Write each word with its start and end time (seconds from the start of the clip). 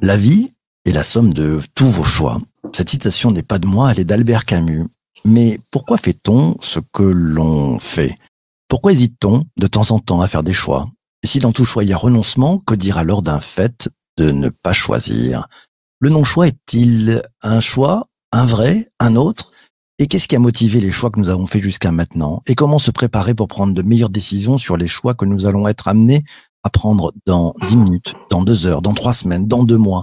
La 0.00 0.16
vie 0.16 0.52
est 0.84 0.92
la 0.92 1.04
somme 1.04 1.32
de 1.32 1.60
tous 1.74 1.86
vos 1.86 2.04
choix. 2.04 2.40
Cette 2.74 2.90
citation 2.90 3.30
n'est 3.30 3.42
pas 3.42 3.58
de 3.58 3.66
moi, 3.66 3.92
elle 3.92 4.00
est 4.00 4.04
d'Albert 4.04 4.44
Camus. 4.44 4.86
Mais 5.24 5.58
pourquoi 5.70 5.96
fait-on 5.96 6.56
ce 6.60 6.80
que 6.92 7.02
l'on 7.02 7.78
fait? 7.78 8.16
Pourquoi 8.68 8.92
hésite-t-on 8.92 9.46
de 9.56 9.66
temps 9.66 9.90
en 9.90 10.00
temps 10.00 10.20
à 10.20 10.28
faire 10.28 10.42
des 10.42 10.52
choix? 10.52 10.90
Et 11.22 11.26
si 11.26 11.38
dans 11.38 11.52
tout 11.52 11.64
choix 11.64 11.84
il 11.84 11.90
y 11.90 11.92
a 11.92 11.96
renoncement, 11.96 12.58
que 12.58 12.74
dire 12.74 12.98
alors 12.98 13.22
d'un 13.22 13.40
fait 13.40 13.88
de 14.18 14.32
ne 14.32 14.48
pas 14.48 14.72
choisir? 14.72 15.48
Le 16.00 16.10
non-choix 16.10 16.48
est-il 16.48 17.22
un 17.42 17.60
choix, 17.60 18.08
un 18.32 18.44
vrai, 18.44 18.90
un 18.98 19.14
autre? 19.14 19.51
Et 20.02 20.08
qu'est-ce 20.08 20.26
qui 20.26 20.34
a 20.34 20.40
motivé 20.40 20.80
les 20.80 20.90
choix 20.90 21.10
que 21.10 21.20
nous 21.20 21.28
avons 21.28 21.46
faits 21.46 21.62
jusqu'à 21.62 21.92
maintenant? 21.92 22.42
Et 22.48 22.56
comment 22.56 22.80
se 22.80 22.90
préparer 22.90 23.36
pour 23.36 23.46
prendre 23.46 23.72
de 23.72 23.82
meilleures 23.82 24.10
décisions 24.10 24.58
sur 24.58 24.76
les 24.76 24.88
choix 24.88 25.14
que 25.14 25.24
nous 25.24 25.46
allons 25.46 25.68
être 25.68 25.86
amenés 25.86 26.24
à 26.64 26.70
prendre 26.70 27.12
dans 27.24 27.54
dix 27.68 27.76
minutes, 27.76 28.14
dans 28.28 28.42
deux 28.42 28.66
heures, 28.66 28.82
dans 28.82 28.94
trois 28.94 29.12
semaines, 29.12 29.46
dans 29.46 29.62
deux 29.62 29.78
mois? 29.78 30.02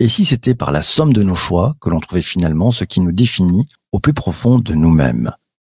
Et 0.00 0.08
si 0.08 0.24
c'était 0.24 0.54
par 0.54 0.72
la 0.72 0.80
somme 0.80 1.12
de 1.12 1.22
nos 1.22 1.34
choix 1.34 1.74
que 1.82 1.90
l'on 1.90 2.00
trouvait 2.00 2.22
finalement 2.22 2.70
ce 2.70 2.84
qui 2.84 3.02
nous 3.02 3.12
définit 3.12 3.66
au 3.92 3.98
plus 4.00 4.14
profond 4.14 4.60
de 4.60 4.72
nous-mêmes? 4.72 5.30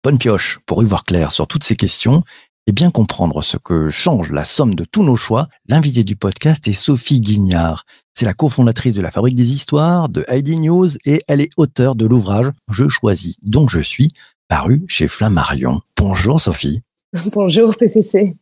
Bonne 0.03 0.19
pioche 0.19 0.59
pour 0.67 0.83
y 0.83 0.85
voir 0.85 1.03
clair 1.03 1.31
sur 1.31 1.47
toutes 1.47 1.63
ces 1.63 1.75
questions 1.75 2.23
et 2.67 2.71
bien 2.71 2.89
comprendre 2.89 3.43
ce 3.43 3.57
que 3.57 3.89
change 3.89 4.31
la 4.31 4.43
somme 4.43 4.75
de 4.75 4.85
tous 4.85 5.03
nos 5.03 5.15
choix, 5.15 5.47
l'invité 5.67 6.03
du 6.03 6.15
podcast 6.15 6.67
est 6.67 6.73
Sophie 6.73 7.21
Guignard. 7.21 7.85
C'est 8.13 8.25
la 8.25 8.33
cofondatrice 8.33 8.93
de 8.93 9.01
la 9.01 9.11
Fabrique 9.11 9.35
des 9.35 9.53
Histoires, 9.53 10.09
de 10.09 10.25
Heidi 10.27 10.59
News, 10.59 10.87
et 11.05 11.23
elle 11.27 11.41
est 11.41 11.51
auteure 11.57 11.95
de 11.95 12.05
l'ouvrage 12.05 12.51
Je 12.69 12.87
choisis, 12.87 13.37
donc 13.43 13.69
je 13.69 13.79
suis, 13.79 14.13
paru 14.47 14.83
chez 14.87 15.07
Flammarion. 15.07 15.81
Bonjour 15.95 16.41
Sophie. 16.41 16.81
Bonjour 17.33 17.75
PPC. 17.75 18.33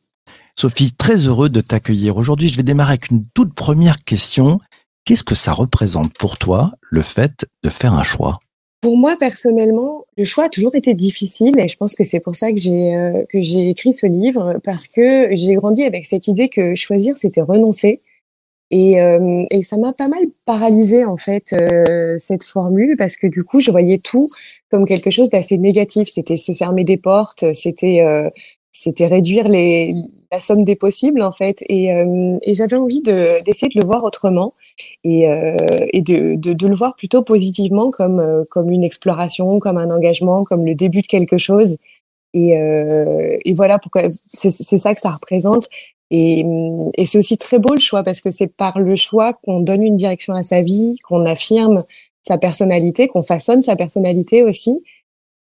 Sophie, 0.56 0.94
très 0.94 1.28
heureux 1.28 1.50
de 1.50 1.62
t'accueillir. 1.62 2.16
Aujourd'hui, 2.16 2.48
je 2.48 2.56
vais 2.56 2.64
démarrer 2.64 2.92
avec 2.92 3.10
une 3.10 3.26
toute 3.34 3.54
première 3.54 4.04
question. 4.04 4.60
Qu'est-ce 5.04 5.24
que 5.24 5.36
ça 5.36 5.52
représente 5.52 6.14
pour 6.18 6.38
toi, 6.38 6.72
le 6.90 7.02
fait 7.02 7.46
de 7.64 7.70
faire 7.70 7.94
un 7.94 8.04
choix? 8.04 8.40
Pour 8.84 8.98
moi, 8.98 9.16
personnellement, 9.18 10.04
le 10.18 10.26
choix 10.26 10.44
a 10.44 10.50
toujours 10.50 10.76
été 10.76 10.94
difficile 10.94 11.58
et 11.58 11.70
je 11.70 11.78
pense 11.78 11.96
que 11.96 12.04
c'est 12.04 12.20
pour 12.20 12.36
ça 12.36 12.52
que 12.52 12.58
j'ai 12.58 12.94
euh, 12.94 13.24
que 13.30 13.40
j'ai 13.40 13.70
écrit 13.70 13.94
ce 13.94 14.06
livre 14.06 14.60
parce 14.62 14.90
que 14.90 15.30
j'ai 15.32 15.56
grandi 15.56 15.84
avec 15.84 16.06
cette 16.06 16.28
idée 16.28 16.50
que 16.50 16.76
choisir, 16.76 17.16
c'était 17.16 17.40
renoncer. 17.40 18.02
Et, 18.72 19.00
euh, 19.00 19.46
et 19.52 19.64
ça 19.64 19.78
m'a 19.78 19.94
pas 19.94 20.10
mal 20.10 20.24
paralysé 20.46 21.06
en 21.06 21.16
fait 21.16 21.54
euh, 21.54 22.18
cette 22.18 22.44
formule 22.44 22.98
parce 22.98 23.16
que 23.16 23.28
du 23.28 23.46
coup 23.46 23.62
je 23.62 23.72
voyais 23.72 24.00
tout 24.00 24.28
comme 24.70 24.86
quelque 24.86 25.12
chose 25.12 25.30
d'assez 25.30 25.58
négatif. 25.58 26.10
C'était 26.10 26.36
se 26.36 26.54
fermer 26.54 26.84
des 26.84 26.98
portes, 26.98 27.46
c'était 27.54 28.02
euh, 28.02 28.30
c'était 28.74 29.08
réduire 29.08 29.48
les, 29.48 29.94
la 30.34 30.40
somme 30.40 30.64
des 30.64 30.76
possibles 30.76 31.22
en 31.22 31.32
fait. 31.32 31.64
Et, 31.70 31.94
euh, 31.94 32.38
j'avais 32.48 32.76
envie 32.76 33.02
de- 33.02 33.44
d'essayer 33.46 33.72
de, 33.74 33.80
le 33.80 33.86
voir 33.86 34.04
autrement 34.04 34.54
et, 35.04 35.30
euh, 35.30 35.56
de, 35.94 36.68
le 36.68 36.76
voir 36.76 36.96
plutôt 36.96 37.22
positivement 37.22 37.92
comme, 37.92 38.20
euh, 38.20 38.44
comme 38.50 38.72
une 38.72 38.84
exploration, 38.84 39.60
comme 39.60 39.78
un 39.78 39.92
engagement, 39.92 40.44
comme 40.44 40.66
le 40.66 40.76
début 40.76 41.02
de 41.02 41.08
quelque 41.08 41.38
chose. 41.38 41.78
Et, 42.34 43.54
voilà 43.56 43.78
pourquoi 43.80 44.04
c'est 44.28 44.50
ça 44.86 44.96
que 44.96 45.02
ça 45.02 45.12
représente. 45.12 45.68
Et, 46.10 46.44
c'est 47.06 47.20
aussi 47.20 47.38
très 47.38 47.60
beau 47.60 47.74
le 47.76 47.80
choix 47.80 48.04
parce 48.04 48.22
que 48.22 48.32
c'est 48.32 48.48
par 48.48 48.80
le 48.80 48.96
choix 48.96 49.34
qu'on 49.34 49.60
donne 49.62 49.84
une 49.84 49.98
direction 49.98 50.34
à 50.34 50.44
sa 50.44 50.62
vie, 50.62 50.98
qu'on 51.08 51.26
affirme 51.26 51.84
sa 52.28 52.38
personnalité, 52.38 53.08
qu'on 53.08 53.24
façonne 53.24 53.62
sa 53.62 53.76
personnalité 53.76 54.44
aussi. 54.44 54.84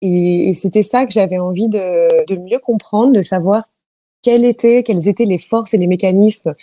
Et, 0.01 0.53
c'était 0.53 0.83
ça 0.83 1.07
que 1.07 1.13
j'avais 1.13 1.39
envie 1.39 1.69
de 1.69 2.35
mieux 2.37 2.59
comprendre, 2.59 3.13
de 3.13 3.23
savoir 3.23 3.63
quelles 4.25 4.45
étaient, 4.45 4.81
quelles 4.83 5.07
étaient 5.07 5.25
les 5.25 5.37
forces 5.37 5.73
et 5.75 5.77
les 5.77 5.87
mécanismes 5.87 6.53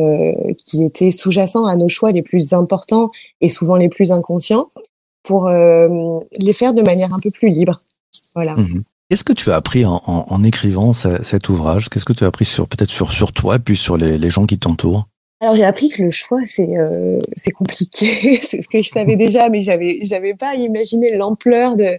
euh, 0.00 0.32
qui 0.64 0.84
étaient 0.84 1.10
sous-jacents 1.12 1.66
à 1.66 1.76
nos 1.76 1.88
choix 1.88 2.10
les 2.12 2.22
plus 2.22 2.52
importants 2.52 3.10
et 3.40 3.48
souvent 3.48 3.76
les 3.76 3.88
plus 3.88 4.10
inconscients 4.10 4.66
pour 5.22 5.46
euh, 5.46 5.88
les 6.38 6.52
faire 6.52 6.74
de 6.74 6.82
manière 6.82 7.14
un 7.14 7.20
peu 7.20 7.30
plus 7.30 7.48
libre. 7.48 7.80
Voilà. 8.34 8.54
Mhm. 8.56 8.82
Qu'est-ce 9.08 9.24
que 9.24 9.32
tu 9.34 9.50
as 9.52 9.56
appris 9.56 9.84
en, 9.84 10.02
en- 10.06 10.26
en 10.28 10.42
écrivant 10.42 10.92
ce- 10.94 11.22
cet 11.22 11.48
ouvrage? 11.48 11.88
Qu'est-ce 11.90 12.04
que 12.06 12.14
tu 12.14 12.24
as 12.24 12.28
appris 12.28 12.44
sur 12.46 12.66
peut-être 12.66 12.90
sur, 12.90 13.12
sur 13.12 13.30
toi 13.32 13.56
et 13.56 13.58
puis 13.60 13.76
sur 13.76 13.96
les, 13.96 14.18
les 14.18 14.30
gens 14.30 14.44
qui 14.46 14.58
t'entourent? 14.58 15.06
Alors 15.42 15.54
j'ai 15.56 15.64
appris 15.64 15.88
que 15.90 16.00
le 16.02 16.10
choix 16.12 16.38
c'est 16.46 16.76
euh, 16.78 17.20
c'est 17.36 17.50
compliqué, 17.50 18.38
c'est 18.42 18.62
ce 18.62 18.68
que 18.68 18.80
je 18.80 18.88
savais 18.88 19.16
déjà, 19.16 19.48
mais 19.48 19.60
j'avais 19.60 19.98
j'avais 20.02 20.34
pas 20.34 20.54
imaginé 20.54 21.16
l'ampleur 21.16 21.76
de 21.76 21.98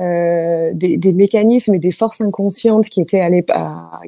euh, 0.00 0.70
des, 0.74 0.96
des 0.96 1.12
mécanismes 1.12 1.74
et 1.74 1.78
des 1.78 1.90
forces 1.90 2.20
inconscientes 2.20 2.88
qui 2.88 3.00
étaient 3.00 3.20
à 3.20 3.30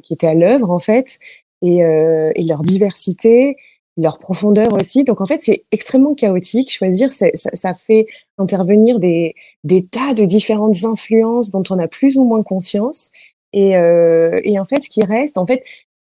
qui 0.03 0.13
étaient 0.13 0.27
à 0.27 0.33
l'œuvre 0.33 0.69
en 0.71 0.79
fait, 0.79 1.19
et, 1.61 1.83
euh, 1.83 2.31
et 2.35 2.43
leur 2.43 2.61
diversité, 2.61 3.57
leur 3.97 4.19
profondeur 4.19 4.73
aussi. 4.73 5.03
Donc 5.03 5.21
en 5.21 5.25
fait 5.25 5.39
c'est 5.43 5.63
extrêmement 5.71 6.15
chaotique. 6.15 6.71
Choisir 6.71 7.11
ça, 7.13 7.27
ça 7.33 7.73
fait 7.73 8.05
intervenir 8.37 8.99
des 8.99 9.33
des 9.63 9.85
tas 9.85 10.13
de 10.13 10.25
différentes 10.25 10.83
influences 10.83 11.49
dont 11.51 11.63
on 11.69 11.79
a 11.79 11.87
plus 11.87 12.17
ou 12.17 12.23
moins 12.23 12.43
conscience. 12.43 13.09
Et, 13.51 13.75
euh, 13.75 14.39
et 14.43 14.59
en 14.59 14.65
fait, 14.65 14.83
ce 14.83 14.89
qui 14.89 15.03
reste, 15.03 15.39
en 15.39 15.47
fait, 15.47 15.63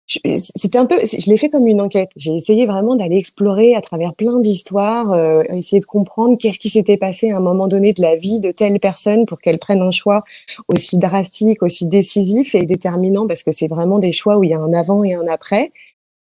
c'était 0.07 0.77
un 0.77 0.85
peu, 0.85 0.97
je 1.03 1.29
l'ai 1.29 1.38
fait 1.38 1.49
comme 1.49 1.66
une 1.67 1.81
enquête. 1.81 2.11
J'ai 2.16 2.33
essayé 2.33 2.66
vraiment 2.67 2.95
d'aller 2.95 3.17
explorer 3.17 3.75
à 3.75 3.81
travers 3.81 4.13
plein 4.13 4.39
d'histoires, 4.39 5.11
euh, 5.11 5.41
essayer 5.49 5.79
de 5.79 5.85
comprendre 5.85 6.38
qu'est-ce 6.38 6.59
qui 6.59 6.69
s'était 6.69 6.97
passé 6.97 7.31
à 7.31 7.38
un 7.38 7.39
moment 7.39 7.67
donné 7.67 7.91
de 7.91 8.01
la 8.01 8.15
vie 8.15 8.39
de 8.39 8.51
telle 8.51 8.79
personne 8.79 9.25
pour 9.25 9.41
qu'elle 9.41 9.57
prenne 9.57 9.81
un 9.81 9.89
choix 9.89 10.23
aussi 10.67 10.97
drastique, 10.97 11.63
aussi 11.63 11.88
décisif 11.88 12.53
et 12.53 12.65
déterminant, 12.65 13.25
parce 13.25 13.41
que 13.41 13.51
c'est 13.51 13.67
vraiment 13.67 13.97
des 13.97 14.11
choix 14.11 14.38
où 14.38 14.44
il 14.44 14.51
y 14.51 14.53
a 14.53 14.59
un 14.59 14.73
avant 14.73 15.03
et 15.03 15.15
un 15.15 15.27
après. 15.27 15.71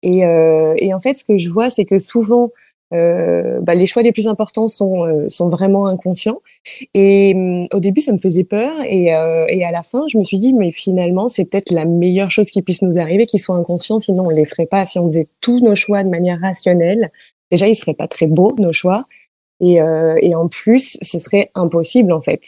Et, 0.01 0.25
euh, 0.25 0.75
et 0.77 0.93
en 0.93 0.99
fait, 0.99 1.15
ce 1.15 1.25
que 1.25 1.37
je 1.37 1.49
vois, 1.49 1.69
c'est 1.69 1.85
que 1.85 1.99
souvent, 1.99 2.51
euh, 2.93 3.59
bah, 3.61 3.75
les 3.75 3.85
choix 3.85 4.03
les 4.03 4.11
plus 4.11 4.27
importants 4.27 4.67
sont, 4.67 5.05
euh, 5.05 5.27
sont 5.29 5.49
vraiment 5.49 5.87
inconscients. 5.87 6.41
Et 6.93 7.33
hum, 7.35 7.67
au 7.73 7.79
début, 7.79 8.01
ça 8.01 8.11
me 8.11 8.19
faisait 8.19 8.43
peur. 8.43 8.71
Et, 8.87 9.15
euh, 9.15 9.45
et 9.49 9.63
à 9.63 9.71
la 9.71 9.83
fin, 9.83 10.05
je 10.07 10.17
me 10.17 10.23
suis 10.23 10.37
dit, 10.37 10.53
mais 10.53 10.71
finalement, 10.71 11.27
c'est 11.27 11.45
peut-être 11.45 11.71
la 11.71 11.85
meilleure 11.85 12.31
chose 12.31 12.49
qui 12.49 12.61
puisse 12.61 12.81
nous 12.81 12.97
arriver, 12.97 13.25
qu'ils 13.25 13.39
soient 13.39 13.55
inconscients, 13.55 13.99
sinon 13.99 14.25
on 14.27 14.29
les 14.29 14.45
ferait 14.45 14.67
pas. 14.67 14.85
Si 14.85 14.99
on 14.99 15.09
faisait 15.09 15.27
tous 15.41 15.59
nos 15.59 15.75
choix 15.75 16.03
de 16.03 16.09
manière 16.09 16.39
rationnelle, 16.39 17.09
déjà, 17.51 17.67
ils 17.67 17.75
seraient 17.75 17.93
pas 17.93 18.07
très 18.07 18.27
beaux, 18.27 18.53
nos 18.57 18.73
choix. 18.73 19.05
Et, 19.59 19.81
euh, 19.81 20.17
et 20.21 20.35
en 20.35 20.47
plus, 20.47 20.97
ce 21.01 21.19
serait 21.19 21.49
impossible, 21.55 22.11
en 22.11 22.21
fait. 22.21 22.41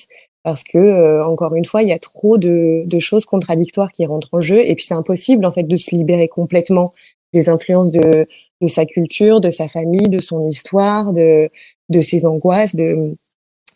Parce 0.43 0.63
que, 0.63 0.77
euh, 0.77 1.25
encore 1.25 1.55
une 1.55 1.65
fois, 1.65 1.81
il 1.81 1.89
y 1.89 1.93
a 1.93 1.97
trop 1.97 2.37
de, 2.37 2.83
de 2.85 2.99
choses 2.99 3.25
contradictoires 3.25 3.91
qui 3.91 4.05
rentrent 4.05 4.33
en 4.33 4.41
jeu. 4.41 4.59
Et 4.59 4.75
puis, 4.75 4.85
c'est 4.85 4.93
impossible, 4.93 5.45
en 5.45 5.51
fait, 5.51 5.63
de 5.63 5.77
se 5.77 5.95
libérer 5.95 6.27
complètement 6.27 6.93
des 7.35 7.47
influences 7.55 7.91
de, 7.91 8.25
de 8.61 8.67
sa 8.67 8.85
culture, 8.85 9.41
de 9.41 9.51
sa 9.59 9.67
famille, 9.67 10.09
de 10.09 10.21
son 10.29 10.39
histoire, 10.49 11.13
de, 11.13 11.49
de 11.89 12.01
ses 12.01 12.25
angoisses. 12.25 12.75
De... 12.75 13.15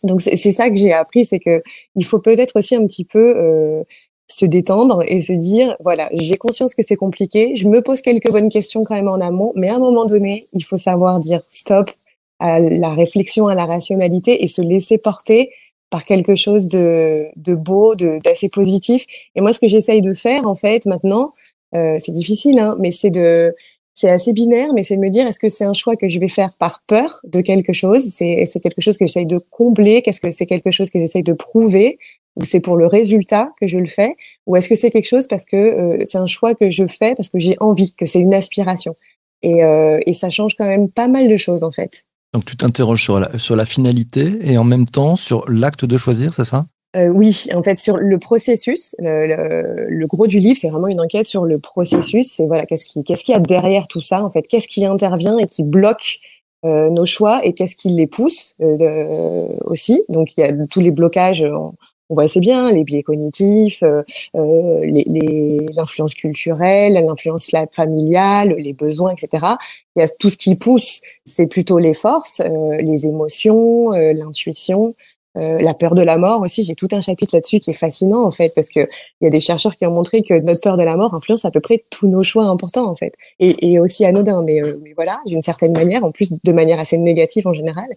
Donc 0.02 0.20
c'est 0.22 0.52
ça 0.52 0.70
que 0.70 0.76
j'ai 0.76 0.92
appris, 0.92 1.24
c'est 1.24 1.42
que 1.46 1.62
il 1.94 2.04
faut 2.04 2.20
peut-être 2.28 2.54
aussi 2.58 2.74
un 2.74 2.86
petit 2.86 3.04
peu 3.04 3.26
euh, 3.36 3.82
se 4.28 4.46
détendre 4.46 5.02
et 5.06 5.20
se 5.20 5.34
dire 5.34 5.76
voilà, 5.80 6.08
j'ai 6.12 6.36
conscience 6.36 6.74
que 6.74 6.82
c'est 6.82 6.96
compliqué, 6.96 7.54
je 7.60 7.68
me 7.68 7.80
pose 7.82 8.00
quelques 8.00 8.30
bonnes 8.30 8.50
questions 8.50 8.82
quand 8.84 8.94
même 9.00 9.08
en 9.16 9.20
amont, 9.20 9.52
mais 9.56 9.68
à 9.68 9.74
un 9.74 9.78
moment 9.88 10.06
donné, 10.06 10.46
il 10.52 10.64
faut 10.64 10.78
savoir 10.78 11.20
dire 11.20 11.42
stop 11.48 11.90
à 12.38 12.58
la 12.58 12.92
réflexion, 12.94 13.48
à 13.48 13.54
la 13.54 13.66
rationalité 13.66 14.42
et 14.42 14.46
se 14.46 14.62
laisser 14.62 14.96
porter 14.98 15.50
par 15.90 16.04
quelque 16.04 16.36
chose 16.44 16.68
de, 16.68 17.26
de 17.36 17.54
beau, 17.54 17.96
de- 17.96 18.20
d'assez 18.24 18.48
positif. 18.48 19.04
Et 19.34 19.40
moi, 19.42 19.52
ce 19.52 19.60
que 19.60 19.68
j'essaye 19.68 20.00
de 20.00 20.14
faire 20.14 20.46
en 20.46 20.54
fait 20.54 20.86
maintenant, 20.86 21.32
euh, 21.74 21.96
c'est 21.98 22.12
difficile, 22.12 22.58
hein, 22.58 22.76
mais 22.78 22.90
c'est 22.90 23.10
de 23.10 23.54
c'est 23.94 24.08
assez 24.08 24.32
binaire, 24.32 24.72
mais 24.72 24.82
c'est 24.82 24.96
de 24.96 25.00
me 25.00 25.10
dire 25.10 25.26
est-ce 25.26 25.38
que 25.38 25.48
c'est 25.48 25.64
un 25.64 25.72
choix 25.72 25.96
que 25.96 26.08
je 26.08 26.18
vais 26.18 26.28
faire 26.28 26.52
par 26.58 26.82
peur 26.86 27.20
de 27.24 27.40
quelque 27.40 27.72
chose? 27.72 28.08
C'est 28.08 28.46
c'est 28.46 28.60
quelque 28.60 28.80
chose 28.80 28.96
que 28.96 29.06
j'essaye 29.06 29.26
de 29.26 29.38
combler? 29.50 30.02
Qu'est-ce 30.02 30.20
que 30.20 30.30
c'est 30.30 30.46
quelque 30.46 30.70
chose 30.70 30.90
que 30.90 30.98
j'essaye 30.98 31.22
de 31.22 31.32
prouver? 31.32 31.98
Ou 32.36 32.44
c'est 32.44 32.60
pour 32.60 32.76
le 32.76 32.86
résultat 32.86 33.50
que 33.60 33.66
je 33.66 33.78
le 33.78 33.86
fais? 33.86 34.16
Ou 34.46 34.56
est-ce 34.56 34.68
que 34.68 34.76
c'est 34.76 34.90
quelque 34.90 35.08
chose 35.08 35.26
parce 35.26 35.44
que 35.44 35.56
euh, 35.56 35.98
c'est 36.04 36.18
un 36.18 36.26
choix 36.26 36.54
que 36.54 36.70
je 36.70 36.86
fais 36.86 37.14
parce 37.14 37.28
que 37.28 37.38
j'ai 37.38 37.56
envie, 37.60 37.92
que 37.94 38.06
c'est 38.06 38.20
une 38.20 38.34
aspiration? 38.34 38.94
Et, 39.42 39.64
euh, 39.64 39.98
et 40.06 40.12
ça 40.12 40.30
change 40.30 40.54
quand 40.56 40.66
même 40.66 40.88
pas 40.88 41.08
mal 41.08 41.28
de 41.28 41.36
choses 41.36 41.62
en 41.62 41.70
fait. 41.70 42.04
Donc 42.32 42.44
tu 42.44 42.56
t'interroges 42.56 43.02
sur 43.02 43.56
la 43.56 43.66
finalité 43.66 44.38
et 44.42 44.56
en 44.56 44.64
même 44.64 44.86
temps 44.86 45.16
sur 45.16 45.44
l'acte 45.48 45.84
de 45.84 45.98
choisir, 45.98 46.32
c'est 46.32 46.44
ça? 46.44 46.66
Euh, 46.96 47.06
oui, 47.06 47.44
en 47.54 47.62
fait, 47.62 47.78
sur 47.78 47.96
le 47.98 48.18
processus, 48.18 48.96
le, 48.98 49.86
le- 49.88 50.06
gros 50.06 50.26
du 50.26 50.40
livre, 50.40 50.58
c'est 50.60 50.68
vraiment 50.68 50.88
une 50.88 51.00
enquête 51.00 51.24
sur 51.24 51.44
le 51.44 51.60
processus. 51.60 52.32
C'est 52.32 52.46
voilà, 52.46 52.66
qu'est-ce 52.66 52.84
qui, 52.84 53.04
qu'est-ce 53.04 53.24
qu'il 53.24 53.32
y 53.32 53.36
a 53.36 53.40
derrière 53.40 53.86
tout 53.86 54.02
ça, 54.02 54.24
en 54.24 54.30
fait, 54.30 54.42
qu'est-ce 54.42 54.66
qui 54.66 54.84
intervient 54.84 55.38
et 55.38 55.46
qui 55.46 55.62
bloque 55.62 56.18
euh, 56.64 56.90
nos 56.90 57.04
choix 57.04 57.44
et 57.44 57.52
qu'est-ce 57.52 57.76
qui 57.76 57.90
les 57.90 58.08
pousse 58.08 58.54
euh, 58.60 58.76
de- 58.76 59.64
aussi? 59.66 60.02
Donc, 60.08 60.36
il 60.36 60.40
y 60.40 60.42
a 60.44 60.52
tous 60.66 60.80
les 60.80 60.90
blocages. 60.90 61.42
On, 61.44 61.72
on 62.12 62.14
voit 62.14 62.24
assez 62.24 62.40
bien 62.40 62.72
les 62.72 62.82
biais 62.82 63.04
cognitifs, 63.04 63.84
euh, 63.84 64.02
euh, 64.34 64.80
les- 64.84 65.66
l'influence 65.76 66.14
culturelle, 66.14 66.94
l'influence 66.94 67.50
familiale, 67.70 68.56
les 68.58 68.72
besoins, 68.72 69.12
etc. 69.12 69.46
Il 69.94 70.00
y 70.00 70.02
a 70.02 70.08
tout 70.18 70.28
ce 70.28 70.36
qui 70.36 70.56
pousse, 70.56 71.00
c'est 71.24 71.46
plutôt 71.46 71.78
les 71.78 71.94
forces, 71.94 72.40
euh, 72.40 72.76
les 72.78 73.06
émotions, 73.06 73.92
euh, 73.94 74.12
l'intuition, 74.12 74.88
euh, 74.88 74.92
la 75.34 75.74
peur 75.74 75.94
de 75.94 76.02
la 76.02 76.18
mort 76.18 76.40
aussi. 76.40 76.62
J'ai 76.62 76.74
tout 76.74 76.88
un 76.92 77.00
chapitre 77.00 77.36
là-dessus 77.36 77.60
qui 77.60 77.70
est 77.70 77.74
fascinant 77.74 78.24
en 78.24 78.30
fait 78.30 78.52
parce 78.54 78.68
que 78.68 78.80
il 79.20 79.24
y 79.24 79.26
a 79.26 79.30
des 79.30 79.40
chercheurs 79.40 79.76
qui 79.76 79.86
ont 79.86 79.92
montré 79.92 80.22
que 80.22 80.34
notre 80.34 80.60
peur 80.60 80.76
de 80.76 80.82
la 80.82 80.96
mort 80.96 81.14
influence 81.14 81.44
à 81.44 81.50
peu 81.50 81.60
près 81.60 81.84
tous 81.90 82.08
nos 82.08 82.22
choix 82.22 82.44
importants 82.44 82.88
en 82.88 82.96
fait 82.96 83.14
et, 83.38 83.78
aussi 83.78 84.04
anodins. 84.04 84.42
Mais, 84.42 84.62
euh, 84.62 84.80
mais 84.82 84.92
voilà, 84.94 85.20
d'une 85.26 85.40
certaine 85.40 85.72
manière, 85.72 86.04
en 86.04 86.10
plus 86.10 86.32
de 86.42 86.52
manière 86.52 86.80
assez 86.80 86.98
négative 86.98 87.46
en 87.46 87.52
général. 87.52 87.88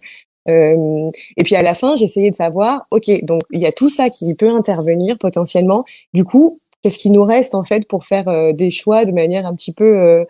Euh, 0.48 1.10
et 1.36 1.42
puis 1.42 1.56
à 1.56 1.62
la 1.62 1.74
fin, 1.74 1.96
essayé 1.96 2.30
de 2.30 2.36
savoir, 2.36 2.86
ok, 2.90 3.24
donc 3.24 3.42
il 3.50 3.60
y 3.60 3.66
a 3.66 3.72
tout 3.72 3.88
ça 3.88 4.10
qui 4.10 4.34
peut 4.34 4.50
intervenir 4.50 5.18
potentiellement. 5.18 5.84
Du 6.12 6.24
coup, 6.24 6.60
qu'est-ce 6.84 6.98
qui 6.98 7.10
nous 7.10 7.24
reste 7.24 7.54
en 7.54 7.64
fait 7.64 7.88
pour 7.88 8.04
faire 8.04 8.28
euh, 8.28 8.52
des 8.52 8.70
choix 8.70 9.06
de 9.06 9.12
manière 9.12 9.46
un 9.46 9.54
petit 9.54 9.72
peu 9.72 9.96
euh, 9.96 10.24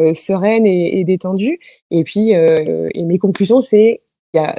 euh, 0.00 0.12
sereine 0.12 0.66
et, 0.66 1.04
détendue? 1.04 1.60
Et 1.92 2.02
puis, 2.02 2.32
mes 2.34 3.18
conclusions, 3.18 3.60
c'est 3.60 4.00
il 4.34 4.40
y 4.40 4.40
a 4.40 4.56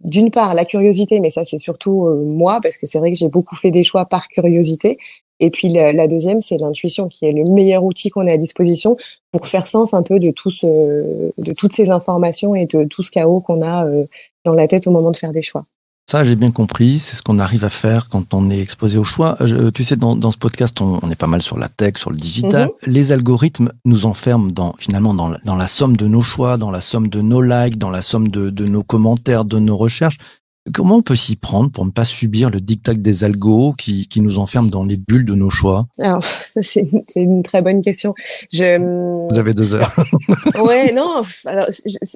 d'une 0.00 0.30
part 0.30 0.54
la 0.54 0.64
curiosité, 0.64 1.20
mais 1.20 1.30
ça 1.30 1.44
c'est 1.44 1.58
surtout 1.58 2.08
moi 2.24 2.60
parce 2.62 2.76
que 2.76 2.86
c'est 2.86 2.98
vrai 2.98 3.12
que 3.12 3.18
j'ai 3.18 3.28
beaucoup 3.28 3.56
fait 3.56 3.70
des 3.70 3.82
choix 3.82 4.04
par 4.04 4.28
curiosité. 4.28 4.98
Et 5.38 5.50
puis 5.50 5.68
la, 5.68 5.92
la 5.92 6.08
deuxième, 6.08 6.40
c'est 6.40 6.56
l'intuition 6.56 7.08
qui 7.08 7.26
est 7.26 7.32
le 7.32 7.44
meilleur 7.52 7.84
outil 7.84 8.08
qu'on 8.08 8.26
a 8.26 8.32
à 8.32 8.36
disposition 8.38 8.96
pour 9.32 9.46
faire 9.46 9.68
sens 9.68 9.92
un 9.94 10.02
peu 10.02 10.18
de 10.18 10.30
tout 10.30 10.50
ce, 10.50 10.66
de 10.66 11.52
toutes 11.52 11.72
ces 11.72 11.90
informations 11.90 12.54
et 12.54 12.66
de 12.66 12.84
tout 12.84 13.02
ce 13.02 13.10
chaos 13.10 13.40
qu'on 13.40 13.62
a 13.62 13.86
dans 14.44 14.54
la 14.54 14.66
tête 14.66 14.86
au 14.86 14.90
moment 14.90 15.10
de 15.10 15.16
faire 15.16 15.32
des 15.32 15.42
choix. 15.42 15.64
Ça, 16.08 16.22
j'ai 16.22 16.36
bien 16.36 16.52
compris. 16.52 17.00
C'est 17.00 17.16
ce 17.16 17.22
qu'on 17.22 17.40
arrive 17.40 17.64
à 17.64 17.70
faire 17.70 18.08
quand 18.08 18.32
on 18.32 18.48
est 18.48 18.60
exposé 18.60 18.96
au 18.96 19.02
choix. 19.02 19.36
tu 19.74 19.82
sais, 19.82 19.96
dans, 19.96 20.14
dans, 20.14 20.30
ce 20.30 20.38
podcast, 20.38 20.80
on, 20.80 21.00
on, 21.02 21.10
est 21.10 21.18
pas 21.18 21.26
mal 21.26 21.42
sur 21.42 21.58
la 21.58 21.68
tech, 21.68 21.94
sur 21.96 22.10
le 22.10 22.16
digital. 22.16 22.68
Mm-hmm. 22.68 22.90
Les 22.90 23.10
algorithmes 23.10 23.72
nous 23.84 24.06
enferment 24.06 24.52
dans, 24.52 24.72
finalement 24.78 25.14
dans, 25.14 25.34
dans, 25.44 25.56
la 25.56 25.66
somme 25.66 25.96
de 25.96 26.06
nos 26.06 26.22
choix, 26.22 26.58
dans 26.58 26.70
la 26.70 26.80
somme 26.80 27.08
de 27.08 27.20
nos 27.20 27.42
likes, 27.42 27.76
dans 27.76 27.90
la 27.90 28.02
somme 28.02 28.28
de, 28.28 28.50
de 28.50 28.66
nos 28.66 28.84
commentaires, 28.84 29.44
de 29.44 29.58
nos 29.58 29.76
recherches. 29.76 30.18
Comment 30.72 30.96
on 30.96 31.02
peut 31.02 31.16
s'y 31.16 31.34
prendre 31.34 31.70
pour 31.70 31.84
ne 31.84 31.90
pas 31.90 32.04
subir 32.04 32.50
le 32.50 32.60
diktat 32.60 32.94
des 32.94 33.24
algos 33.24 33.72
qui, 33.76 34.06
qui 34.06 34.20
nous 34.20 34.38
enferment 34.38 34.68
dans 34.68 34.84
les 34.84 34.96
bulles 34.96 35.24
de 35.24 35.34
nos 35.34 35.50
choix? 35.50 35.86
Alors, 35.98 36.22
c'est 36.24 36.82
une, 36.82 37.02
une, 37.16 37.42
très 37.42 37.62
bonne 37.62 37.82
question. 37.82 38.14
Je... 38.52 39.28
Vous 39.28 39.38
avez 39.38 39.54
deux 39.54 39.74
heures. 39.74 39.94
ouais, 40.64 40.92
non, 40.92 41.22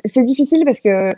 c'est 0.05 0.25
difficile 0.25 0.63
parce 0.65 0.81
que 0.81 1.11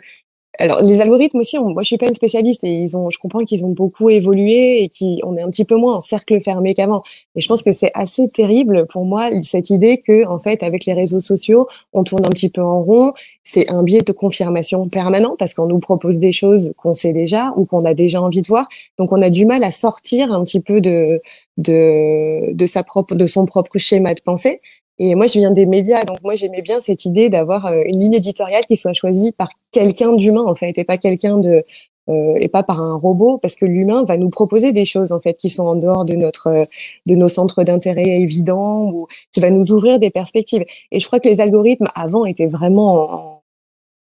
alors 0.59 0.81
les 0.81 1.01
algorithmes 1.01 1.39
aussi, 1.39 1.57
moi 1.57 1.81
je 1.81 1.87
suis 1.87 1.97
pas 1.97 2.07
une 2.07 2.13
spécialiste 2.13 2.63
et 2.63 2.71
ils 2.71 2.95
ont, 2.95 3.09
je 3.09 3.17
comprends 3.17 3.43
qu'ils 3.43 3.65
ont 3.65 3.71
beaucoup 3.71 4.09
évolué 4.09 4.83
et 4.83 4.89
qu'on 4.89 5.35
est 5.35 5.41
un 5.41 5.49
petit 5.49 5.65
peu 5.65 5.75
moins 5.75 5.95
en 5.95 6.01
cercle 6.01 6.39
fermé 6.41 6.75
qu'avant. 6.75 7.01
Et 7.35 7.41
je 7.41 7.47
pense 7.47 7.63
que 7.63 7.71
c'est 7.71 7.91
assez 7.95 8.27
terrible 8.29 8.85
pour 8.91 9.05
moi 9.05 9.29
cette 9.41 9.71
idée 9.71 9.97
que 9.97 10.27
en 10.27 10.37
fait 10.37 10.61
avec 10.61 10.85
les 10.85 10.93
réseaux 10.93 11.21
sociaux, 11.21 11.67
on 11.91 12.03
tourne 12.03 12.25
un 12.25 12.29
petit 12.29 12.49
peu 12.49 12.61
en 12.61 12.83
rond. 12.83 13.13
C'est 13.43 13.69
un 13.69 13.81
biais 13.81 14.01
de 14.01 14.11
confirmation 14.11 14.87
permanent 14.89 15.35
parce 15.39 15.55
qu'on 15.55 15.65
nous 15.65 15.79
propose 15.79 16.19
des 16.19 16.31
choses 16.31 16.71
qu'on 16.77 16.93
sait 16.93 17.13
déjà 17.13 17.53
ou 17.57 17.65
qu'on 17.65 17.83
a 17.85 17.95
déjà 17.95 18.21
envie 18.21 18.41
de 18.41 18.47
voir. 18.47 18.67
Donc 18.99 19.11
on 19.11 19.21
a 19.23 19.31
du 19.31 19.45
mal 19.47 19.63
à 19.63 19.71
sortir 19.71 20.31
un 20.31 20.43
petit 20.43 20.59
peu 20.59 20.81
de 20.81 21.19
de 21.57 22.53
de 22.53 22.65
sa 22.65 22.83
propre 22.83 23.15
de 23.15 23.27
son 23.27 23.45
propre 23.45 23.77
schéma 23.79 24.13
de 24.13 24.21
pensée. 24.21 24.61
Et 24.99 25.15
moi, 25.15 25.27
je 25.27 25.39
viens 25.39 25.51
des 25.51 25.65
médias, 25.65 26.03
donc 26.03 26.21
moi, 26.23 26.35
j'aimais 26.35 26.61
bien 26.61 26.79
cette 26.79 27.05
idée 27.05 27.29
d'avoir 27.29 27.65
euh, 27.65 27.81
une 27.85 27.99
ligne 27.99 28.13
éditoriale 28.13 28.63
qui 28.65 28.75
soit 28.75 28.93
choisie 28.93 29.31
par 29.31 29.49
quelqu'un 29.71 30.13
d'humain, 30.13 30.43
en 30.45 30.55
fait, 30.55 30.77
et 30.77 30.83
pas 30.83 30.97
quelqu'un 30.97 31.39
de 31.39 31.63
euh, 32.09 32.35
et 32.35 32.49
pas 32.49 32.63
par 32.63 32.81
un 32.81 32.95
robot, 32.97 33.37
parce 33.37 33.55
que 33.55 33.65
l'humain 33.65 34.03
va 34.03 34.17
nous 34.17 34.29
proposer 34.29 34.73
des 34.73 34.83
choses 34.83 35.13
en 35.13 35.21
fait 35.21 35.35
qui 35.35 35.49
sont 35.49 35.63
en 35.63 35.75
dehors 35.75 36.03
de 36.03 36.15
notre 36.15 36.47
euh, 36.47 36.65
de 37.05 37.15
nos 37.15 37.29
centres 37.29 37.63
d'intérêt 37.63 38.19
évidents 38.19 38.91
ou 38.91 39.07
qui 39.31 39.39
va 39.39 39.51
nous 39.51 39.71
ouvrir 39.71 39.99
des 39.99 40.09
perspectives. 40.09 40.65
Et 40.91 40.99
je 40.99 41.07
crois 41.07 41.21
que 41.21 41.29
les 41.29 41.39
algorithmes 41.39 41.87
avant 41.95 42.25
étaient 42.25 42.47
vraiment 42.47 43.41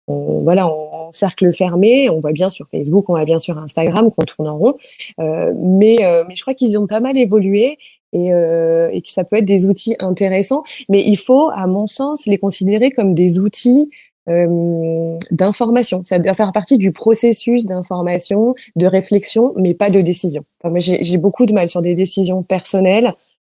en, 0.08 0.42
voilà 0.42 0.68
en, 0.68 1.10
cercle 1.10 1.52
fermé. 1.52 2.08
On 2.08 2.20
voit 2.20 2.32
bien 2.32 2.48
sur 2.48 2.66
Facebook, 2.68 3.10
on 3.10 3.12
voit 3.12 3.26
bien 3.26 3.38
sur 3.38 3.58
Instagram 3.58 4.10
qu'on 4.10 4.24
tourne 4.24 4.48
en 4.48 4.56
rond, 4.56 4.74
euh, 5.20 5.52
mais 5.54 5.98
mais 6.26 6.34
je 6.34 6.40
crois 6.40 6.54
qu'ils 6.54 6.78
ont 6.78 6.86
pas 6.86 7.00
mal 7.00 7.18
évolué 7.18 7.76
et, 8.12 8.32
euh, 8.32 8.90
et, 8.92 9.02
que 9.02 9.10
ça 9.10 9.24
peut 9.24 9.36
être 9.36 9.44
des 9.44 9.66
outils 9.66 9.96
intéressants. 9.98 10.62
Mais 10.88 11.02
il 11.02 11.16
faut, 11.16 11.50
à 11.50 11.66
mon 11.66 11.86
sens, 11.86 12.26
les 12.26 12.38
considérer 12.38 12.90
comme 12.90 13.14
des 13.14 13.38
outils 13.38 13.90
euh, 14.28 15.18
d'information. 15.32 16.02
Ça 16.04 16.20
doit 16.20 16.34
faire 16.34 16.52
partie 16.52 16.78
du 16.78 16.92
processus 16.92 17.66
d'information, 17.66 18.54
de 18.76 18.86
réflexion, 18.86 19.52
mais 19.56 19.74
pas 19.74 19.90
de 19.90 20.00
décision. 20.00 20.44
Enfin, 20.62 20.78
j'ai 20.78 21.18
beaucoup 21.18 21.44
de 21.44 21.52
mal 21.52 21.68
sur 21.68 21.82
des 21.82 21.96
décisions 21.96 22.44
personnelles 22.44 23.14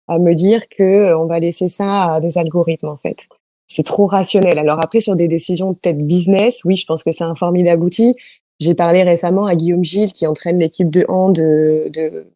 à 0.08 0.18
me 0.18 0.32
dire 0.32 0.62
que 0.68 0.82
euh, 0.82 1.18
on 1.18 1.26
va 1.26 1.38
laisser 1.38 1.68
ça 1.68 2.14
à 2.14 2.20
des 2.20 2.38
algorithmes 2.38 2.88
en 2.88 2.96
fait. 2.96 3.28
C'est 3.66 3.82
trop 3.82 4.06
rationnel. 4.06 4.58
Alors 4.58 4.80
après 4.80 5.00
sur 5.00 5.16
des 5.16 5.28
décisions 5.28 5.74
peut-être 5.74 5.98
business, 6.06 6.62
oui, 6.64 6.76
je 6.76 6.86
pense 6.86 7.02
que 7.02 7.12
c'est 7.12 7.24
un 7.24 7.34
formidable 7.34 7.84
outil. 7.84 8.14
J'ai 8.58 8.74
parlé 8.74 9.02
récemment 9.02 9.44
à 9.44 9.56
Guillaume 9.56 9.84
Gilles 9.84 10.12
qui 10.12 10.26
entraîne 10.26 10.58
l'équipe 10.58 10.90
de 10.90 11.04
hand 11.08 11.34
de, 11.34 11.90
de 11.92 12.26